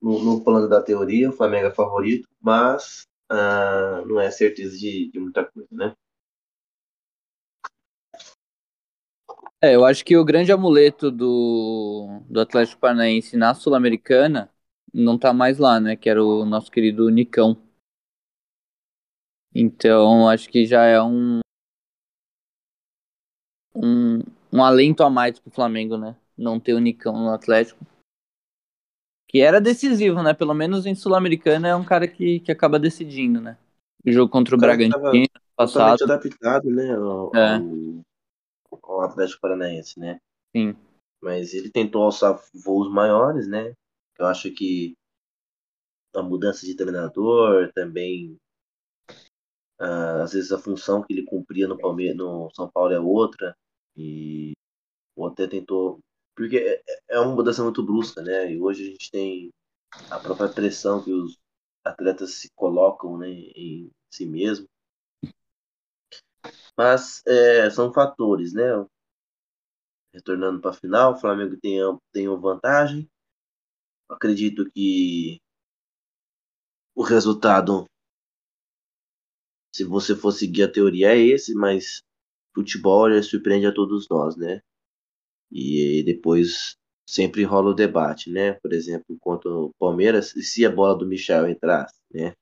[0.00, 5.10] no, no plano da teoria, o Flamengo é favorito, mas ah, não é certeza de,
[5.10, 5.94] de muita coisa, né?
[9.62, 14.50] É, eu acho que o grande amuleto do, do Atlético Paranaense na Sul-Americana
[14.92, 15.96] não tá mais lá, né?
[15.96, 17.56] Que era o nosso querido Nicão.
[19.54, 21.40] Então, acho que já é um,
[23.74, 24.20] um,
[24.52, 26.16] um alento a mais pro Flamengo, né?
[26.38, 27.84] Não ter o Nicão no Atlético
[29.30, 30.34] que era decisivo, né?
[30.34, 33.56] Pelo menos em Sul-Americana é um cara que, que acaba decidindo, né?
[34.04, 36.02] O jogo contra o, o Bragantino passado.
[36.02, 36.92] adaptado, né?
[36.96, 37.54] Ao, é.
[37.54, 37.62] ao,
[39.02, 40.20] Atlético Paranaense, né?
[40.54, 40.76] Sim.
[41.22, 43.74] Mas ele tentou alçar voos maiores, né?
[44.18, 44.94] Eu acho que
[46.14, 48.36] a mudança de treinador também.
[49.80, 53.56] Uh, às vezes a função que ele cumpria no, Palmeiras, no São Paulo é outra.
[53.96, 54.52] E
[55.16, 56.00] ou até tentou
[56.40, 58.50] porque é, é uma mudança muito brusca, né?
[58.50, 59.50] E hoje a gente tem
[60.10, 61.36] a própria pressão que os
[61.84, 64.66] atletas se colocam né, em si mesmo.
[66.80, 68.62] Mas é, são fatores, né?
[70.14, 71.76] Retornando para a final, o Flamengo tem,
[72.10, 73.06] tem uma vantagem.
[74.08, 75.38] Acredito que
[76.96, 77.84] o resultado,
[79.76, 82.00] se você for seguir a teoria, é esse, mas
[82.54, 84.62] futebol surpreende a todos nós, né?
[85.52, 88.54] E depois sempre rola o debate, né?
[88.54, 92.32] Por exemplo, contra o Palmeiras, e se a bola do Michel entrasse, né?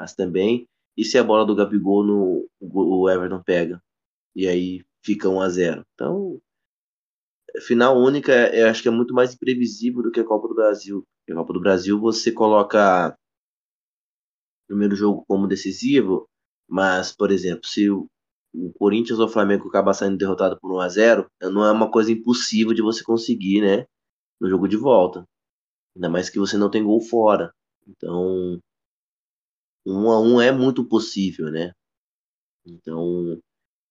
[0.00, 0.66] Mas também,
[1.00, 3.82] e se a bola do Gabigol no, o Everton pega?
[4.36, 6.38] E aí fica 1 a 0 Então,
[7.66, 11.02] final única, eu acho que é muito mais imprevisível do que a Copa do Brasil.
[11.30, 13.16] A Copa do Brasil você coloca
[14.64, 16.28] o primeiro jogo como decisivo,
[16.68, 18.06] mas, por exemplo, se o
[18.78, 22.12] Corinthians ou o Flamengo acaba saindo derrotado por 1 a 0 não é uma coisa
[22.12, 23.86] impossível de você conseguir, né?
[24.38, 25.24] No jogo de volta.
[25.96, 27.52] Ainda mais que você não tem gol fora.
[27.88, 28.60] Então,
[29.86, 31.72] 1 a 1 é muito possível, né?
[32.64, 33.40] Então,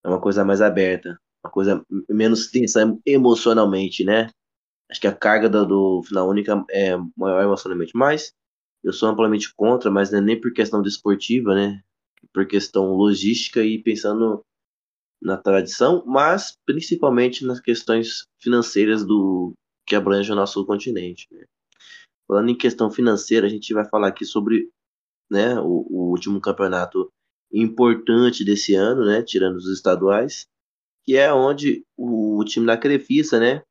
[0.03, 4.29] é uma coisa mais aberta, uma coisa menos tensa emocionalmente, né?
[4.89, 8.31] Acho que a carga do, do final única é maior emocionalmente, mas
[8.83, 11.81] eu sou amplamente contra, mas é nem por questão desportiva, né?
[12.33, 14.43] Por questão logística e pensando
[15.21, 19.53] na tradição, mas principalmente nas questões financeiras do
[19.85, 21.27] que abrange o nosso continente.
[21.31, 21.45] Né?
[22.29, 24.69] falando em questão financeira, a gente vai falar aqui sobre
[25.29, 27.11] né, o, o último campeonato
[27.51, 30.47] importante desse ano, né, tirando os estaduais,
[31.03, 33.63] que é onde o, o time da Crefisa, né,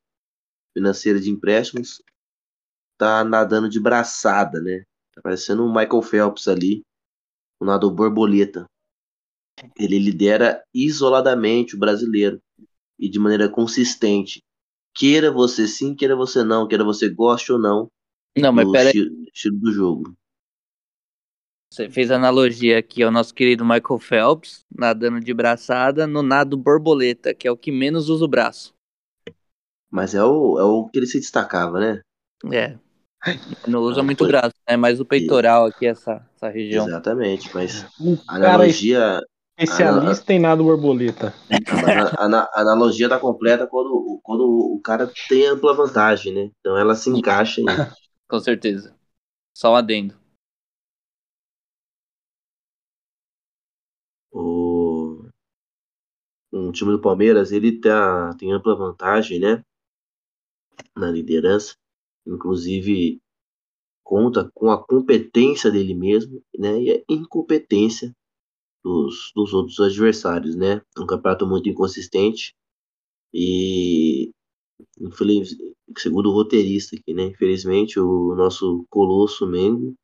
[0.77, 2.03] financeira de empréstimos,
[2.99, 4.85] tá nadando de braçada, né?
[5.15, 6.83] Tá parecendo um Michael Phelps ali,
[7.61, 8.67] o nadador borboleta.
[9.77, 12.41] Ele lidera isoladamente o brasileiro
[12.99, 14.41] e de maneira consistente.
[14.95, 17.89] Queira você sim, queira você não, queira você goste ou não.
[18.37, 20.15] Não, mas pera estilo, estilo do jogo.
[21.71, 27.35] Você fez analogia aqui ao nosso querido Michael Phelps, nadando de braçada no nado borboleta,
[27.35, 28.75] que é o que menos usa o braço.
[29.91, 32.01] Mas é o, é o que ele se destacava, né?
[32.53, 32.79] É.
[33.69, 34.77] Não usa muito o braço, né?
[34.77, 36.87] Mais o peitoral aqui, essa, essa região.
[36.87, 39.21] Exatamente, mas O a é analogia,
[39.59, 41.35] especialista em nado borboleta.
[42.17, 46.51] a, ana- a analogia tá completa quando, quando o cara tem ampla vantagem, né?
[46.61, 47.65] Então ela se encaixa em
[48.29, 48.95] Com certeza.
[49.55, 50.17] Só um adendo.
[56.67, 59.63] O time do Palmeiras, ele tá, tem ampla vantagem, né?
[60.97, 61.77] Na liderança.
[62.27, 63.21] Inclusive,
[64.05, 66.83] conta com a competência dele mesmo, né?
[66.83, 68.15] E a incompetência
[68.85, 70.83] dos, dos outros adversários, né?
[70.99, 72.55] Um campeonato muito inconsistente.
[73.33, 74.31] E,
[75.97, 77.25] segundo o roteirista aqui, né?
[77.25, 79.95] Infelizmente, o nosso colosso Mengo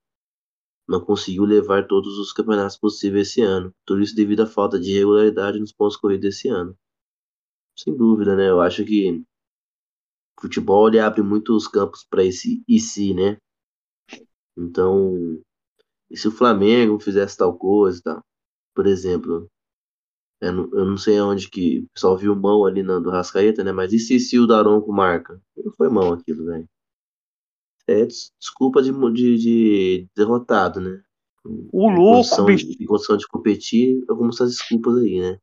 [0.88, 3.74] não conseguiu levar todos os campeonatos possíveis esse ano.
[3.86, 6.76] Tudo isso devido à falta de regularidade nos pontos corridos esse ano.
[7.76, 8.50] Sem dúvida, né?
[8.50, 9.24] Eu acho que
[10.38, 13.38] o futebol ele abre muitos campos para esse e se, né?
[14.56, 15.42] Então,
[16.10, 18.24] e se o Flamengo fizesse tal coisa, tal?
[18.74, 19.48] por exemplo,
[20.40, 23.64] eu não, eu não sei onde que o pessoal viu mão ali na, do Rascaeta,
[23.64, 23.72] né?
[23.72, 25.40] Mas e se, se o Daronco marca?
[25.56, 26.68] Não foi mão aquilo, velho.
[27.88, 31.02] É des- desculpa de, de, de derrotado, né?
[31.72, 32.66] O Em louco, condição, bicho.
[32.80, 35.38] em condição de competir, algumas essas desculpas aí, né?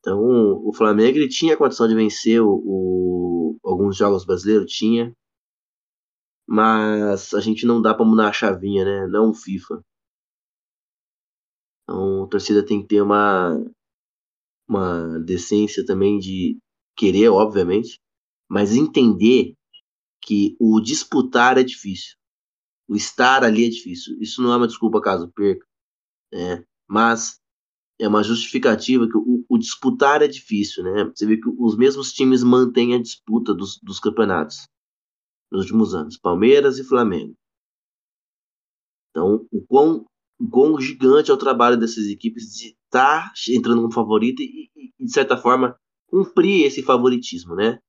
[0.00, 0.18] Então,
[0.66, 5.12] o Flamengo ele tinha condição de vencer o, o- alguns jogos brasileiros, tinha,
[6.48, 9.06] mas a gente não dá pra mudar a chavinha, né?
[9.06, 9.80] Não o FIFA.
[11.84, 13.58] Então, a torcida tem que ter uma,
[14.68, 16.58] uma decência também de
[16.96, 17.98] querer, obviamente,
[18.48, 19.54] mas entender
[20.26, 22.16] que o disputar é difícil.
[22.88, 24.16] O estar ali é difícil.
[24.20, 25.64] Isso não é uma desculpa caso perca,
[26.32, 26.64] né?
[26.88, 27.40] Mas
[27.98, 31.04] é uma justificativa que o, o disputar é difícil, né?
[31.04, 34.68] Você vê que os mesmos times mantêm a disputa dos, dos campeonatos
[35.50, 37.34] nos últimos anos, Palmeiras e Flamengo.
[39.10, 40.04] Então, o quão,
[40.38, 45.04] o quão gigante é o trabalho dessas equipes de estar entrando como favorita e, e,
[45.04, 47.80] de certa forma, cumprir esse favoritismo, né?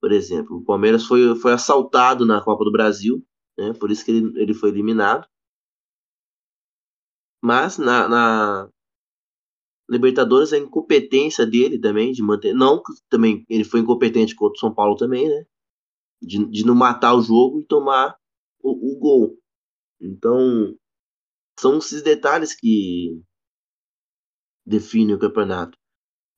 [0.00, 3.24] Por exemplo, o Palmeiras foi, foi assaltado na Copa do Brasil,
[3.56, 3.72] né?
[3.72, 5.26] Por isso que ele, ele foi eliminado.
[7.42, 8.70] Mas na, na
[9.88, 14.74] Libertadores a incompetência dele também de manter, não também ele foi incompetente contra o São
[14.74, 15.46] Paulo também, né?
[16.20, 18.16] De, de não matar o jogo e tomar
[18.60, 19.38] o, o gol.
[20.00, 20.76] Então,
[21.58, 23.20] são esses detalhes que
[24.66, 25.78] definem o campeonato.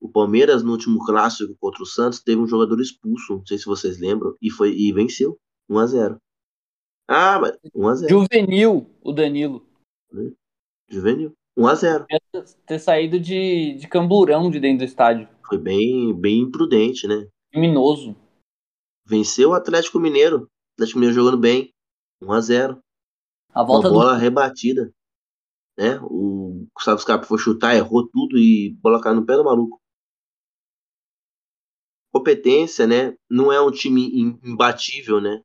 [0.01, 3.67] O Palmeiras, no último clássico contra o Santos, teve um jogador expulso, não sei se
[3.67, 5.39] vocês lembram, e, foi, e venceu
[5.69, 6.19] 1 a 0
[7.07, 9.67] Ah, mas 1 a 0 Juvenil, o Danilo.
[10.89, 11.33] Juvenil.
[11.57, 15.29] 1 a 0 Devia ter saído de, de camburão de dentro do estádio.
[15.47, 17.29] Foi bem, bem imprudente, né?
[17.53, 18.17] Criminoso.
[19.07, 20.39] Venceu o Atlético Mineiro.
[20.39, 21.71] O Atlético Mineiro jogando bem.
[22.23, 22.83] 1 a 0
[23.53, 24.93] A Uma volta do bola rebatida.
[25.77, 25.99] Né?
[26.03, 29.81] O Gustavo Scarpa foi chutar, errou tudo e bola caiu no pé do maluco.
[32.13, 33.15] Competência, né?
[33.31, 35.43] Não é um time im- imbatível, né?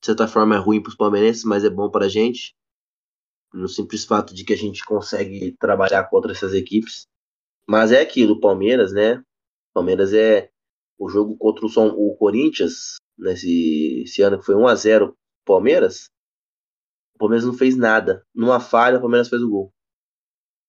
[0.00, 2.54] De certa forma é ruim para os palmeirenses, mas é bom para a gente.
[3.52, 7.06] No simples fato de que a gente consegue trabalhar contra essas equipes.
[7.68, 9.22] Mas é aquilo, Palmeiras, né?
[9.74, 10.50] Palmeiras é
[10.98, 15.16] o jogo contra o, São, o Corinthians, nesse esse ano que foi 1 a 0
[15.46, 16.10] Palmeiras.
[17.16, 18.24] O Palmeiras não fez nada.
[18.34, 19.72] Numa falha, o Palmeiras fez o gol.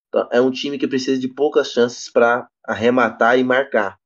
[0.09, 3.97] Então, é um time que precisa de poucas chances para arrematar e marcar.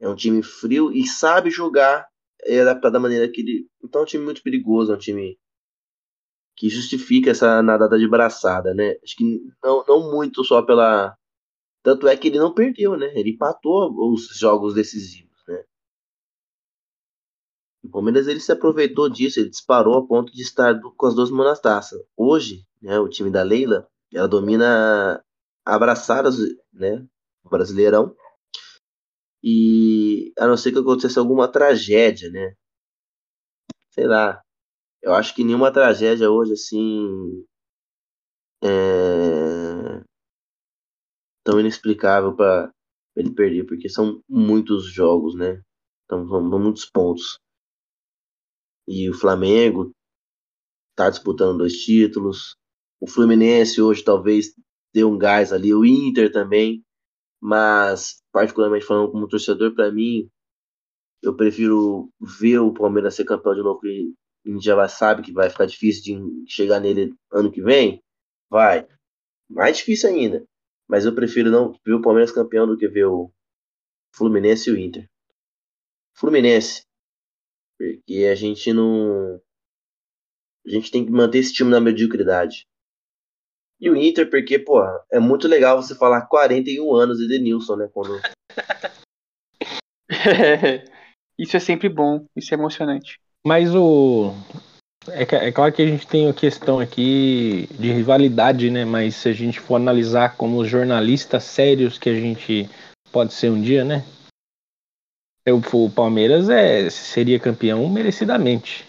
[0.00, 2.06] É um time frio e sabe jogar
[2.46, 3.68] e adaptar da maneira que ele.
[3.82, 5.38] Então é um time muito perigoso, é um time
[6.56, 8.96] que justifica essa nadada de braçada, né?
[9.02, 11.16] Acho que não, não muito só pela.
[11.82, 13.12] Tanto é que ele não perdeu, né?
[13.14, 15.62] Ele empatou os jogos decisivos, né?
[17.82, 21.30] O Palmeiras ele se aproveitou disso, ele disparou a ponto de estar com as duas
[21.30, 21.96] mãos na taça.
[22.16, 25.24] Hoje, né, o time da Leila, ela domina
[25.64, 26.36] abraçadas,
[26.72, 27.06] né,
[27.44, 28.14] o Brasileirão.
[29.42, 32.54] E a não ser que acontecesse alguma tragédia, né,
[33.98, 34.40] sei lá.
[35.02, 37.44] Eu acho que nenhuma tragédia hoje, assim.
[38.62, 40.02] É...
[41.44, 42.70] Tão inexplicável para
[43.16, 45.60] ele perder, porque são muitos jogos, né?
[46.04, 47.38] Então, são muitos pontos.
[48.86, 49.90] E o Flamengo
[50.96, 52.56] tá disputando dois títulos.
[53.00, 54.54] O Fluminense hoje talvez
[54.94, 55.74] dê um gás ali.
[55.74, 56.82] O Inter também.
[57.40, 60.28] Mas, particularmente falando como torcedor, para mim,
[61.22, 63.80] eu prefiro ver o Palmeiras ser campeão de novo.
[63.86, 64.14] E
[64.46, 68.02] a gente já sabe que vai ficar difícil de chegar nele ano que vem.
[68.50, 68.86] Vai.
[69.48, 70.44] Mais difícil ainda.
[70.88, 73.30] Mas eu prefiro não ver o Palmeiras campeão do que ver o
[74.14, 75.08] Fluminense e o Inter.
[76.16, 76.82] Fluminense.
[77.78, 79.40] Porque a gente não.
[80.66, 82.66] A gente tem que manter esse time na mediocridade.
[83.80, 87.88] E o Inter, porque, pô, é muito legal você falar 41 anos de Denilson, né?
[87.92, 88.20] Quando...
[91.38, 93.20] isso é sempre bom, isso é emocionante.
[93.46, 94.34] Mas o.
[95.10, 98.84] É, é, claro que a gente tem a questão aqui de rivalidade, né?
[98.84, 102.68] Mas se a gente for analisar como jornalistas sérios que a gente
[103.12, 104.04] pode ser um dia, né?
[105.72, 108.86] O Palmeiras é, seria campeão merecidamente.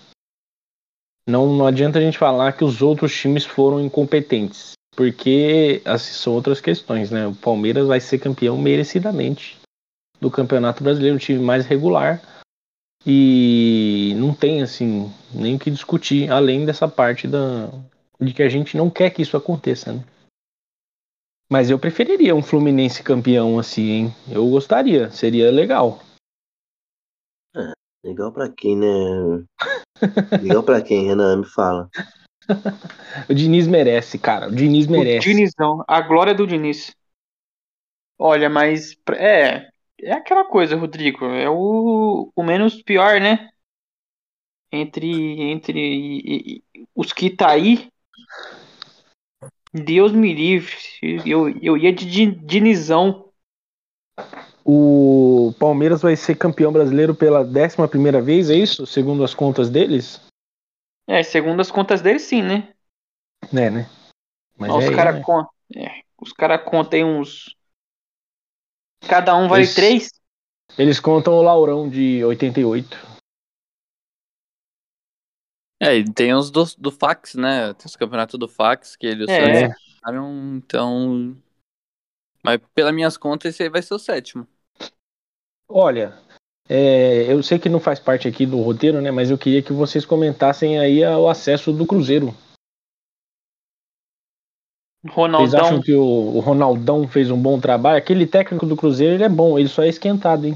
[1.26, 6.34] Não, não adianta a gente falar que os outros times foram incompetentes, porque assim, são
[6.34, 7.26] outras questões, né?
[7.26, 9.58] O Palmeiras vai ser campeão merecidamente
[10.20, 12.22] do Campeonato Brasileiro, o time mais regular.
[13.08, 17.70] E não tem assim nem o que discutir, além dessa parte da,
[18.20, 20.04] de que a gente não quer que isso aconteça, né?
[21.50, 24.16] Mas eu preferiria um Fluminense campeão assim, hein?
[24.30, 26.04] Eu gostaria, seria legal.
[28.04, 29.46] Legal pra quem, né?
[30.42, 31.38] Legal pra quem, Renan?
[31.38, 31.90] Me fala.
[33.30, 34.48] o Diniz merece, cara.
[34.48, 35.30] O Diniz merece.
[35.30, 36.96] O Dinizão, a glória do Diniz.
[38.18, 39.70] Olha, mas é,
[40.02, 41.26] é aquela coisa, Rodrigo.
[41.26, 43.50] É o, o menos pior, né?
[44.72, 47.90] Entre, entre e, e, os que tá aí.
[49.74, 50.76] Deus me livre.
[51.26, 53.30] Eu, eu ia de Dinizão.
[54.66, 58.86] O Palmeiras vai ser campeão brasileiro pela décima primeira vez, é isso?
[58.86, 60.22] Segundo as contas deles?
[61.10, 62.72] É, segundo as contas deles, sim, né?
[63.52, 63.90] É, né?
[64.56, 65.22] Mas os é, caras é.
[65.24, 65.50] contam.
[65.76, 67.56] É, os caras contam uns.
[69.10, 70.10] Cada um vale eles, três?
[70.78, 72.96] Eles contam o Laurão de 88.
[75.82, 77.74] É, e tem os do, do fax, né?
[77.74, 79.70] Tem os campeonatos do fax que eles é.
[80.56, 81.36] então.
[82.44, 84.48] Mas pelas minhas contas, esse aí vai ser o sétimo.
[85.68, 86.22] Olha,
[86.72, 89.10] é, eu sei que não faz parte aqui do roteiro, né?
[89.10, 92.36] Mas eu queria que vocês comentassem aí o acesso do Cruzeiro.
[95.08, 95.50] Ronaldão.
[95.50, 97.98] Vocês acham que o, o, Ronaldão fez um bom trabalho?
[97.98, 100.56] Aquele técnico do Cruzeiro ele é bom, ele só é esquentado, hein?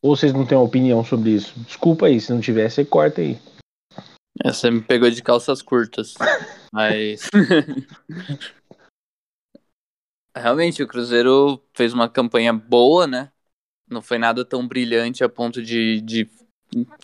[0.00, 1.58] Ou vocês não têm uma opinião sobre isso?
[1.60, 3.36] Desculpa aí, se não tiver, você corta aí.
[4.44, 6.14] Essa me pegou de calças curtas.
[6.72, 7.28] Mas.
[10.36, 13.32] Realmente, o Cruzeiro fez uma campanha boa, né?
[13.90, 16.30] Não foi nada tão brilhante a ponto de, de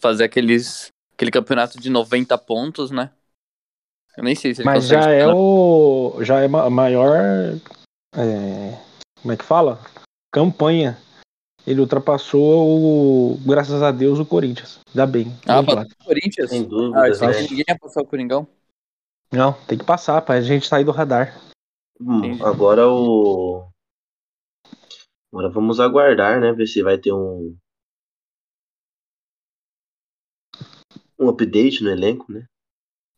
[0.01, 3.11] fazer aqueles, aquele campeonato de 90 pontos, né?
[4.16, 6.18] Eu nem sei se ele Mas já é o.
[6.20, 7.16] Já é a maior.
[8.14, 8.78] É,
[9.20, 9.80] como é que fala?
[10.32, 10.97] Campanha.
[11.66, 13.39] Ele ultrapassou o.
[13.45, 14.78] Graças a Deus, o Corinthians.
[14.95, 15.37] Dá bem.
[15.47, 16.51] Ah, passou o Corinthians?
[16.51, 17.01] Sem dúvida.
[17.01, 17.41] Ah, né?
[17.41, 18.47] ninguém ia passar o Coringão.
[19.32, 21.41] Não, tem que passar pra gente sair do radar.
[22.01, 23.66] Hum, agora o.
[25.35, 26.53] Agora vamos aguardar, né?
[26.53, 27.57] Ver se vai ter um.
[31.18, 32.47] Um update no elenco, né?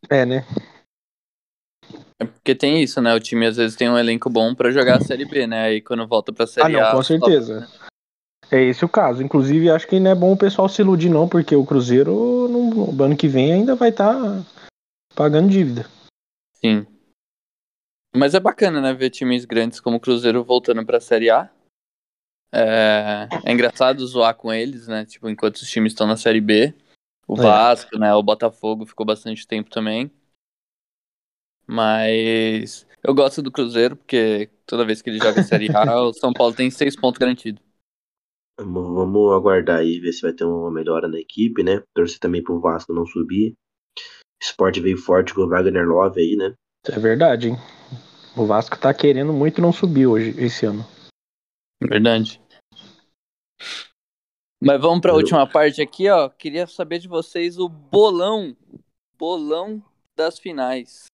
[0.08, 0.46] É, né?
[2.18, 3.14] É porque tem isso, né?
[3.14, 5.64] O time às vezes tem um elenco bom para jogar a Série B, né?
[5.64, 6.92] Aí quando volta pra Série ah, não, A.
[6.92, 7.60] Com certeza.
[7.60, 7.68] Né?
[8.50, 9.22] É esse o caso.
[9.22, 13.04] Inclusive, acho que não é bom o pessoal se iludir, não, porque o Cruzeiro, no
[13.04, 14.42] ano que vem, ainda vai estar tá
[15.14, 15.84] pagando dívida.
[16.54, 16.86] Sim.
[18.16, 21.50] Mas é bacana, né, ver times grandes como o Cruzeiro voltando pra Série A.
[22.52, 25.04] É, é engraçado zoar com eles, né?
[25.04, 26.74] Tipo, enquanto os times estão na Série B.
[27.26, 27.42] O é.
[27.42, 28.14] Vasco, né?
[28.14, 30.10] O Botafogo ficou bastante tempo também.
[31.66, 36.32] Mas eu gosto do Cruzeiro, porque toda vez que ele joga Série A, o São
[36.32, 37.62] Paulo tem seis pontos garantidos.
[38.58, 41.82] Vamos aguardar aí, ver se vai ter uma melhora na equipe, né?
[41.94, 43.54] Torcer também pro Vasco não subir.
[44.40, 46.54] Esporte veio forte com o Wagner Love aí, né?
[46.88, 47.56] É verdade, hein?
[48.36, 50.86] O Vasco tá querendo muito não subir hoje, esse ano.
[51.82, 52.40] Verdade.
[54.60, 56.28] Mas vamos para a última parte aqui, ó.
[56.28, 58.56] Queria saber de vocês o bolão,
[59.18, 59.82] bolão
[60.16, 61.06] das finais.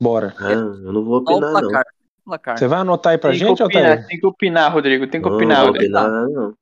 [0.00, 0.34] Bora.
[0.38, 1.82] Ah, eu não vou opinar não.
[2.24, 2.58] Placar.
[2.58, 4.06] Você vai anotar aí pra tem gente, opinar, Otário?
[4.06, 5.06] Tem que opinar, Rodrigo.
[5.10, 5.64] Tem que não, opinar.
[5.64, 6.54] Não, opinar, não.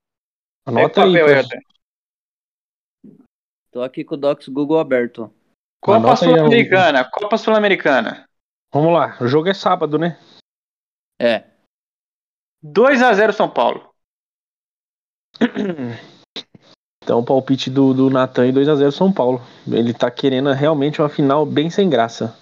[0.64, 1.12] Anota aí.
[1.12, 1.44] Papel,
[3.72, 5.30] Tô aqui com o Docs Google aberto.
[5.82, 8.28] Copa Anota aí, Sul-Americana, Copa Sul-Americana.
[8.72, 10.18] Vamos lá, o jogo é sábado, né?
[11.20, 11.44] É.
[12.62, 13.92] 2 a 0 São Paulo.
[17.02, 19.40] Então, o palpite do, do Natan e 2x0 São Paulo.
[19.66, 22.36] Ele tá querendo realmente uma final bem sem graça.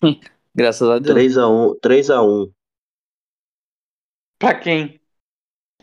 [0.54, 1.18] Graças a Deus.
[1.18, 1.80] 3x1.
[1.80, 2.52] 3x1.
[4.38, 5.00] Pra quem?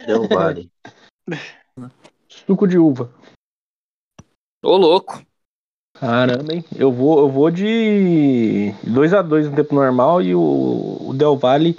[0.06, 0.72] Deu vale.
[2.30, 3.14] Suco de uva.
[4.64, 5.22] Ô, louco.
[5.96, 6.64] Caramba, hein?
[6.76, 11.76] Eu vou, eu vou de 2x2 no tempo normal e o, o Del Valle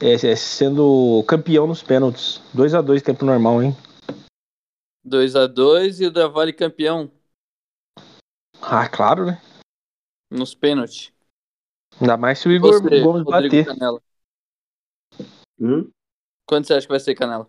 [0.00, 2.40] é, é sendo campeão nos pênaltis.
[2.54, 3.76] 2x2 tempo normal, hein?
[5.06, 7.10] 2x2 e o Davale campeão
[8.60, 9.40] Ah, claro, né?
[10.30, 11.12] nos pênaltis.
[12.00, 13.64] Ainda mais se o Igor Você, Gomes Rodrigo bater.
[13.66, 14.02] Canela.
[15.58, 15.90] Hum?
[16.46, 17.48] Quanto você acha que vai ser, Canela?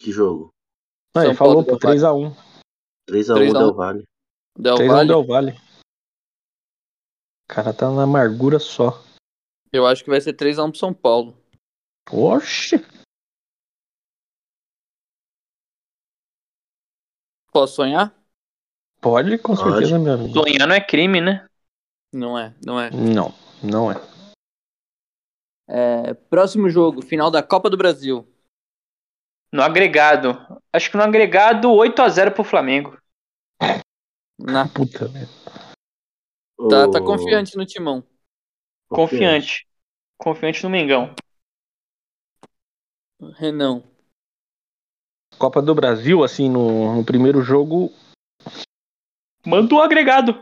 [0.00, 0.50] Que jogo?
[1.14, 2.00] Ah, ele falou, pô, e Del Valle.
[2.00, 2.36] 3x1.
[3.08, 3.62] 3x1 3 a 1.
[3.62, 4.04] Del Valle.
[4.58, 5.08] Del 3x1 Valle?
[5.08, 5.52] Del Valle.
[7.44, 9.02] O cara tá na amargura só.
[9.72, 11.36] Eu acho que vai ser 3x1 pro São Paulo.
[12.10, 12.76] Oxe.
[17.52, 18.14] Posso sonhar?
[19.00, 19.70] Pode, com Pode.
[19.70, 20.32] certeza, meu amigo.
[20.32, 21.48] Sonhar não é crime, né?
[22.12, 22.90] Não é, não é.
[22.90, 23.94] Não, não é.
[25.68, 28.26] É, Próximo jogo, final da Copa do Brasil.
[29.52, 30.36] No agregado.
[30.72, 32.98] Acho que no agregado 8 a 0 pro Flamengo.
[34.38, 34.68] Na...
[34.68, 35.32] Puta merda.
[36.68, 38.04] Tá, tá confiante no timão.
[38.90, 39.66] Confiante.
[40.18, 41.14] Confiante no Mengão.
[43.36, 43.82] Renan.
[45.38, 47.92] Copa do Brasil, assim, no, no primeiro jogo,
[49.46, 50.32] Manda o agregado.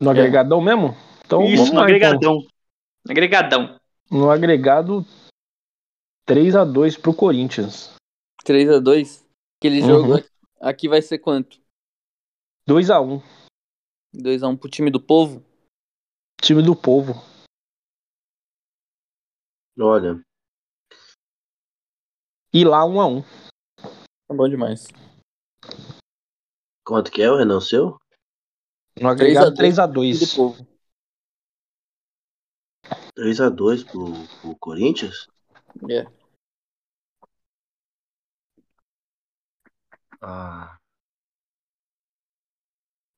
[0.00, 0.96] no agregadão mesmo?
[1.24, 1.84] Então, Isso, vamos no lá, então.
[1.84, 2.46] agregadão.
[3.08, 3.80] Agregadão.
[4.10, 5.04] No agregado,
[6.28, 7.94] 3x2 pro Corinthians.
[8.44, 9.24] 3x2.
[9.60, 9.86] Aquele Uhum.
[9.86, 10.28] jogo aqui-
[10.60, 11.60] aqui vai ser quanto?
[12.68, 13.22] 2x1.
[14.14, 15.44] 2x1 pro time do povo?
[16.40, 17.12] Time do povo.
[19.78, 20.22] Olha,
[22.52, 23.22] E lá 1x1.
[24.28, 24.86] Tá bom demais.
[26.84, 27.98] quanto que é o Renan seu?
[28.98, 30.36] No agregado, 3 Time do 3x2.
[30.36, 30.66] povo.
[33.18, 35.26] 3x2 pro, pro Corinthians?
[35.90, 36.06] É.
[40.22, 40.78] Ah.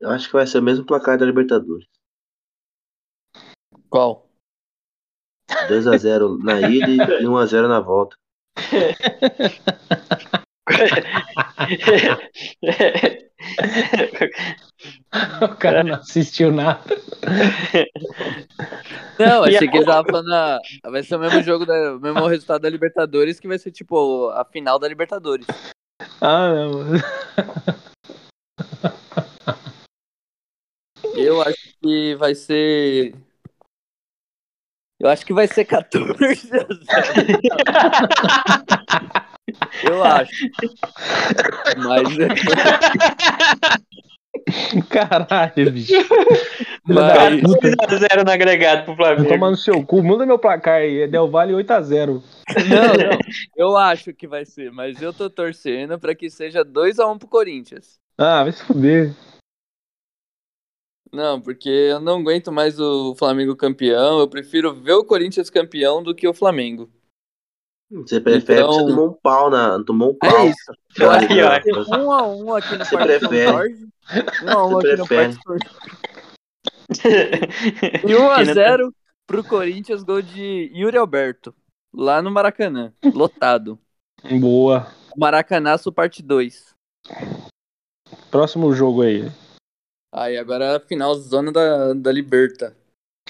[0.00, 1.86] Eu acho que vai ser o mesmo placar da Libertadores.
[3.90, 4.27] Qual?
[5.68, 6.90] 2x0 na ida
[7.20, 8.16] e 1x0 na volta.
[15.42, 16.80] o cara não assistiu nada.
[19.18, 20.32] Não, achei que ele tava falando.
[20.32, 20.58] a-
[20.90, 24.28] Vai ser o mesmo jogo, da, o mesmo resultado da Libertadores, que vai ser tipo
[24.30, 25.46] a final da Libertadores.
[26.20, 26.84] Ah, não.
[31.14, 33.14] Eu acho que vai ser.
[35.00, 36.66] Eu acho que vai ser 14 a 0.
[39.84, 40.46] Eu acho.
[41.76, 42.08] Mas.
[44.88, 45.92] Caralho, bicho.
[46.84, 47.70] Mas- da puta.
[47.86, 49.28] 2x0 no agregado pro Flamengo.
[49.28, 50.02] tomar no seu cu.
[50.02, 51.02] Muda meu placar aí.
[51.02, 52.06] É Del Valle 8x0.
[52.08, 52.22] Não, não.
[53.56, 57.98] Eu acho que vai ser, mas eu tô torcendo pra que seja 2x1 pro Corinthians.
[58.16, 59.12] Ah, vai se fuder.
[61.12, 64.18] Não, porque eu não aguento mais o Flamengo campeão.
[64.18, 66.90] Eu prefiro ver o Corinthians campeão do que o Flamengo.
[67.90, 69.82] Você prefere Então- você tomou um pau na.
[69.84, 70.46] Tomou um É pau.
[70.48, 70.72] isso.
[70.94, 71.86] que vai Libertadores.
[71.88, 73.50] ser 1x1 aqui no Você Parque São prefere?
[73.52, 73.88] Jorge.
[74.42, 75.34] 1x1 Você aqui no prefere?
[75.34, 75.78] Parque São Jorge.
[78.06, 78.92] E 1x0
[79.26, 81.54] pro Corinthians, gol de Yuri Alberto.
[81.94, 82.92] Lá no Maracanã.
[83.14, 83.78] Lotado.
[84.38, 84.86] Boa.
[85.16, 86.74] Maracanaço parte 2.
[88.30, 89.30] Próximo jogo aí.
[90.12, 92.74] Aí, agora a final zona da, da Liberta.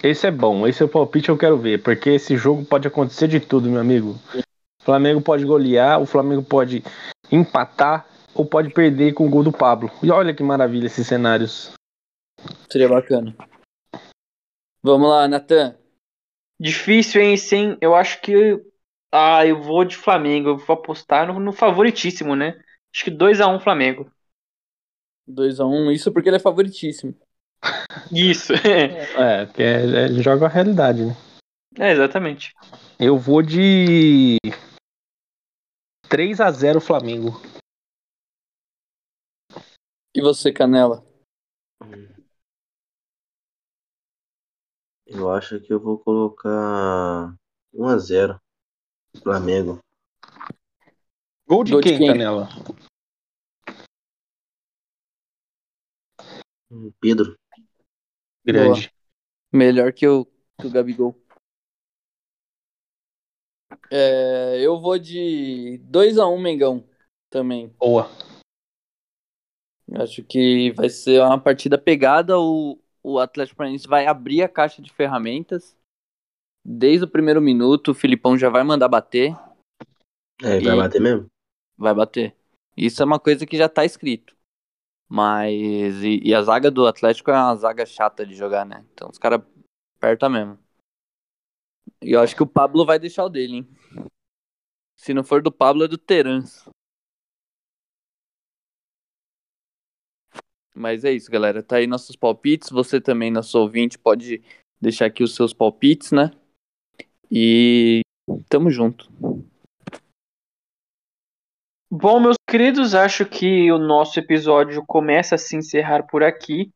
[0.03, 0.67] Esse é bom.
[0.67, 1.83] Esse é o palpite que eu quero ver.
[1.83, 4.17] Porque esse jogo pode acontecer de tudo, meu amigo.
[4.81, 6.83] O Flamengo pode golear, o Flamengo pode
[7.31, 9.91] empatar ou pode perder com o gol do Pablo.
[10.03, 11.73] E olha que maravilha esses cenários.
[12.71, 13.35] Seria bacana.
[14.83, 15.77] Vamos lá, Natan.
[16.61, 17.37] Difícil, hein?
[17.37, 18.65] Sem, eu acho que.
[19.13, 20.51] Ah, eu vou de Flamengo.
[20.51, 22.61] Eu vou apostar no, no favoritíssimo, né?
[22.95, 24.11] Acho que 2x1 Flamengo.
[25.29, 27.15] 2x1, isso porque ele é favoritíssimo.
[28.13, 28.53] Isso.
[29.19, 31.17] É, porque é- ele joga a realidade, né?
[31.79, 32.55] é, exatamente.
[32.99, 34.37] Eu vou de
[36.09, 37.41] 3 a 0 Flamengo.
[40.15, 41.05] E você, Canela?
[45.07, 47.35] Eu acho que eu vou colocar
[47.73, 48.39] 1x0
[49.23, 49.79] Flamengo.
[51.47, 52.09] Gol de Gol de quem, quem?
[52.09, 52.49] Canela?
[57.01, 57.37] Pedro.
[58.45, 58.93] Grande.
[59.53, 60.27] Melhor que o,
[60.61, 61.15] que o Gabigol.
[63.91, 66.89] É, eu vou de 2x1 Mengão
[67.31, 67.69] também.
[67.79, 68.09] Boa.
[69.95, 72.39] Acho que vai ser uma partida pegada.
[72.39, 75.77] O, o Atlético Paranaense vai abrir a caixa de ferramentas.
[76.65, 79.35] Desde o primeiro minuto, o Filipão já vai mandar bater.
[80.43, 81.27] É, vai bater mesmo?
[81.77, 82.37] Vai bater.
[82.77, 84.37] Isso é uma coisa que já tá escrito.
[85.09, 86.03] Mas.
[86.03, 88.85] E, e a zaga do Atlético é uma zaga chata de jogar, né?
[88.93, 89.41] Então os caras
[89.97, 90.59] apertam mesmo.
[92.03, 93.69] E eu acho que o Pablo vai deixar o dele, hein?
[94.97, 96.69] Se não for do Pablo, é do Terans.
[100.75, 101.63] Mas é isso, galera.
[101.63, 102.71] Tá aí nossos palpites.
[102.71, 104.43] Você também, nosso ouvinte, pode
[104.81, 106.31] deixar aqui os seus palpites, né?
[107.31, 108.01] E
[108.49, 109.11] tamo junto.
[111.91, 116.71] Bom, meus queridos, acho que o nosso episódio começa a se encerrar por aqui.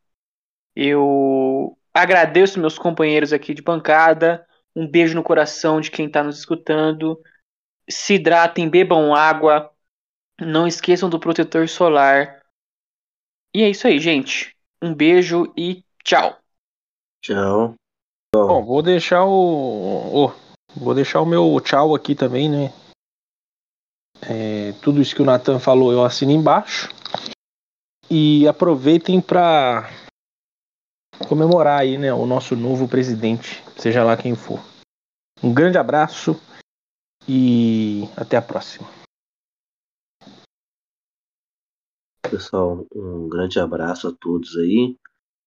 [0.75, 4.47] Eu agradeço meus companheiros aqui de bancada.
[4.75, 7.21] Um beijo no coração de quem está nos escutando.
[7.91, 9.71] Se hidratem, bebam água.
[10.41, 12.41] Não esqueçam do protetor solar.
[13.55, 14.57] E é isso aí, gente.
[14.83, 16.39] Um beijo e tchau.
[17.23, 17.75] Tchau.
[18.35, 20.27] Bom, vou deixar o.
[20.27, 20.33] o-
[20.75, 22.73] vou deixar o meu tchau aqui também, né?
[24.29, 26.89] É, tudo isso que o Nathan falou eu assino embaixo.
[28.11, 29.89] E aproveitem para
[31.29, 34.61] comemorar aí, né, o nosso novo presidente, seja lá quem for.
[35.43, 36.33] Um grande abraço
[37.29, 38.87] e até a próxima.
[42.31, 44.97] Pessoal, um grande abraço a todos aí.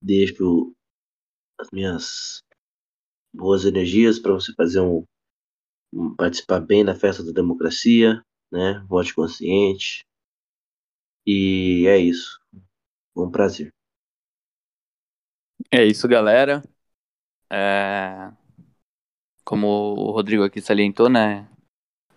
[0.02, 0.74] Deixo
[1.60, 2.40] as minhas
[3.34, 5.04] boas energias para você fazer um,
[5.94, 8.22] um- participar bem da festa da democracia,
[8.56, 8.84] né?
[8.90, 10.06] Vote consciente.
[11.26, 12.40] E é isso.
[13.16, 13.74] Um prazer.
[15.72, 16.64] É isso, galera.
[17.50, 18.32] É,
[19.44, 21.48] Como o Rodrigo aqui salientou, né?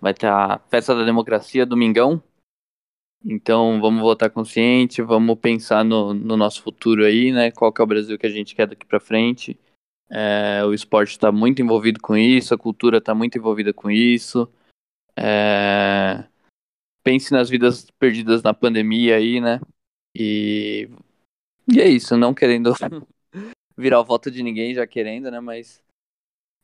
[0.00, 2.22] Vai ter a Festa da Democracia domingão.
[3.24, 7.50] Então vamos votar consciente, vamos pensar no, no nosso futuro aí, né?
[7.50, 9.58] Qual que é o Brasil que a gente quer daqui pra frente.
[10.10, 14.48] É, o esporte está muito envolvido com isso, a cultura está muito envolvida com isso.
[15.18, 16.28] É,
[17.08, 19.60] Pense nas vidas perdidas na pandemia aí, né?
[20.14, 20.90] E,
[21.66, 22.74] e é isso, não querendo
[23.74, 25.40] virar o voto de ninguém, já querendo, né?
[25.40, 25.82] Mas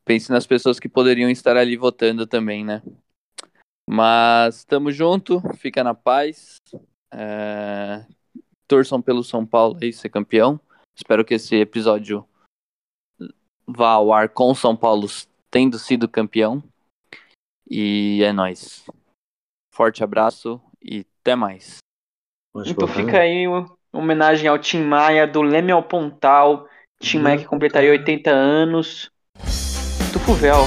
[0.05, 2.83] pense nas pessoas que poderiam estar ali votando também, né?
[3.89, 6.57] Mas tamo junto, fica na paz.
[7.11, 8.05] É,
[8.67, 10.59] Torçam pelo São Paulo aí ser campeão.
[10.95, 12.23] Espero que esse episódio
[13.65, 15.07] vá ao ar com o São Paulo
[15.49, 16.63] tendo sido campeão.
[17.69, 18.85] E é nóis.
[19.71, 21.77] Forte abraço e até mais.
[22.65, 23.19] Então fica né?
[23.19, 26.67] aí uma homenagem ao Tim Maia, do Leme ao Pontal.
[26.99, 29.11] Tim Maia que completaria 80 anos.
[30.13, 30.63] Tufuvel.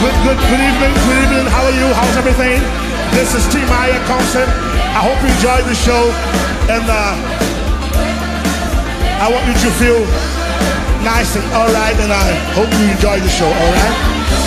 [0.00, 1.44] Good, good, good evening, good evening.
[1.52, 1.92] How are you?
[1.92, 2.56] How's everything?
[3.12, 4.48] This is T Maya Compton.
[4.96, 6.08] I hope you enjoyed the show,
[6.72, 7.20] and uh,
[9.20, 10.00] I want you to feel
[11.04, 11.92] nice and all right.
[12.00, 13.44] And I hope you enjoyed the show.
[13.44, 13.96] All right.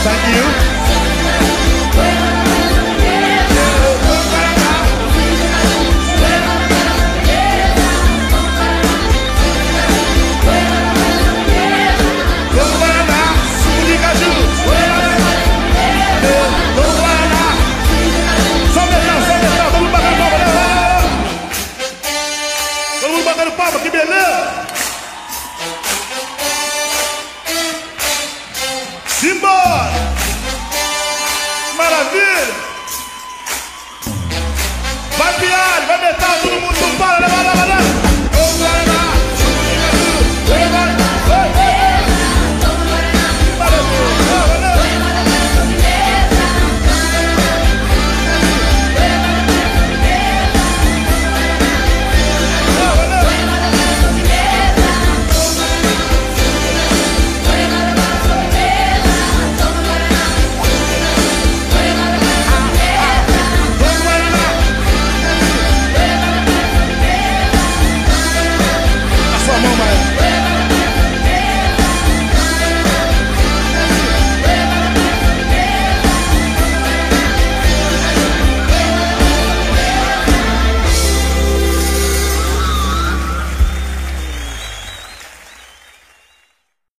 [0.01, 1.03] Thank you.
[35.17, 35.87] Vai, Pialho!
[35.87, 36.37] Vai, metal!
[36.41, 37.19] Todo mundo para!
[37.19, 37.82] levanta, levanta.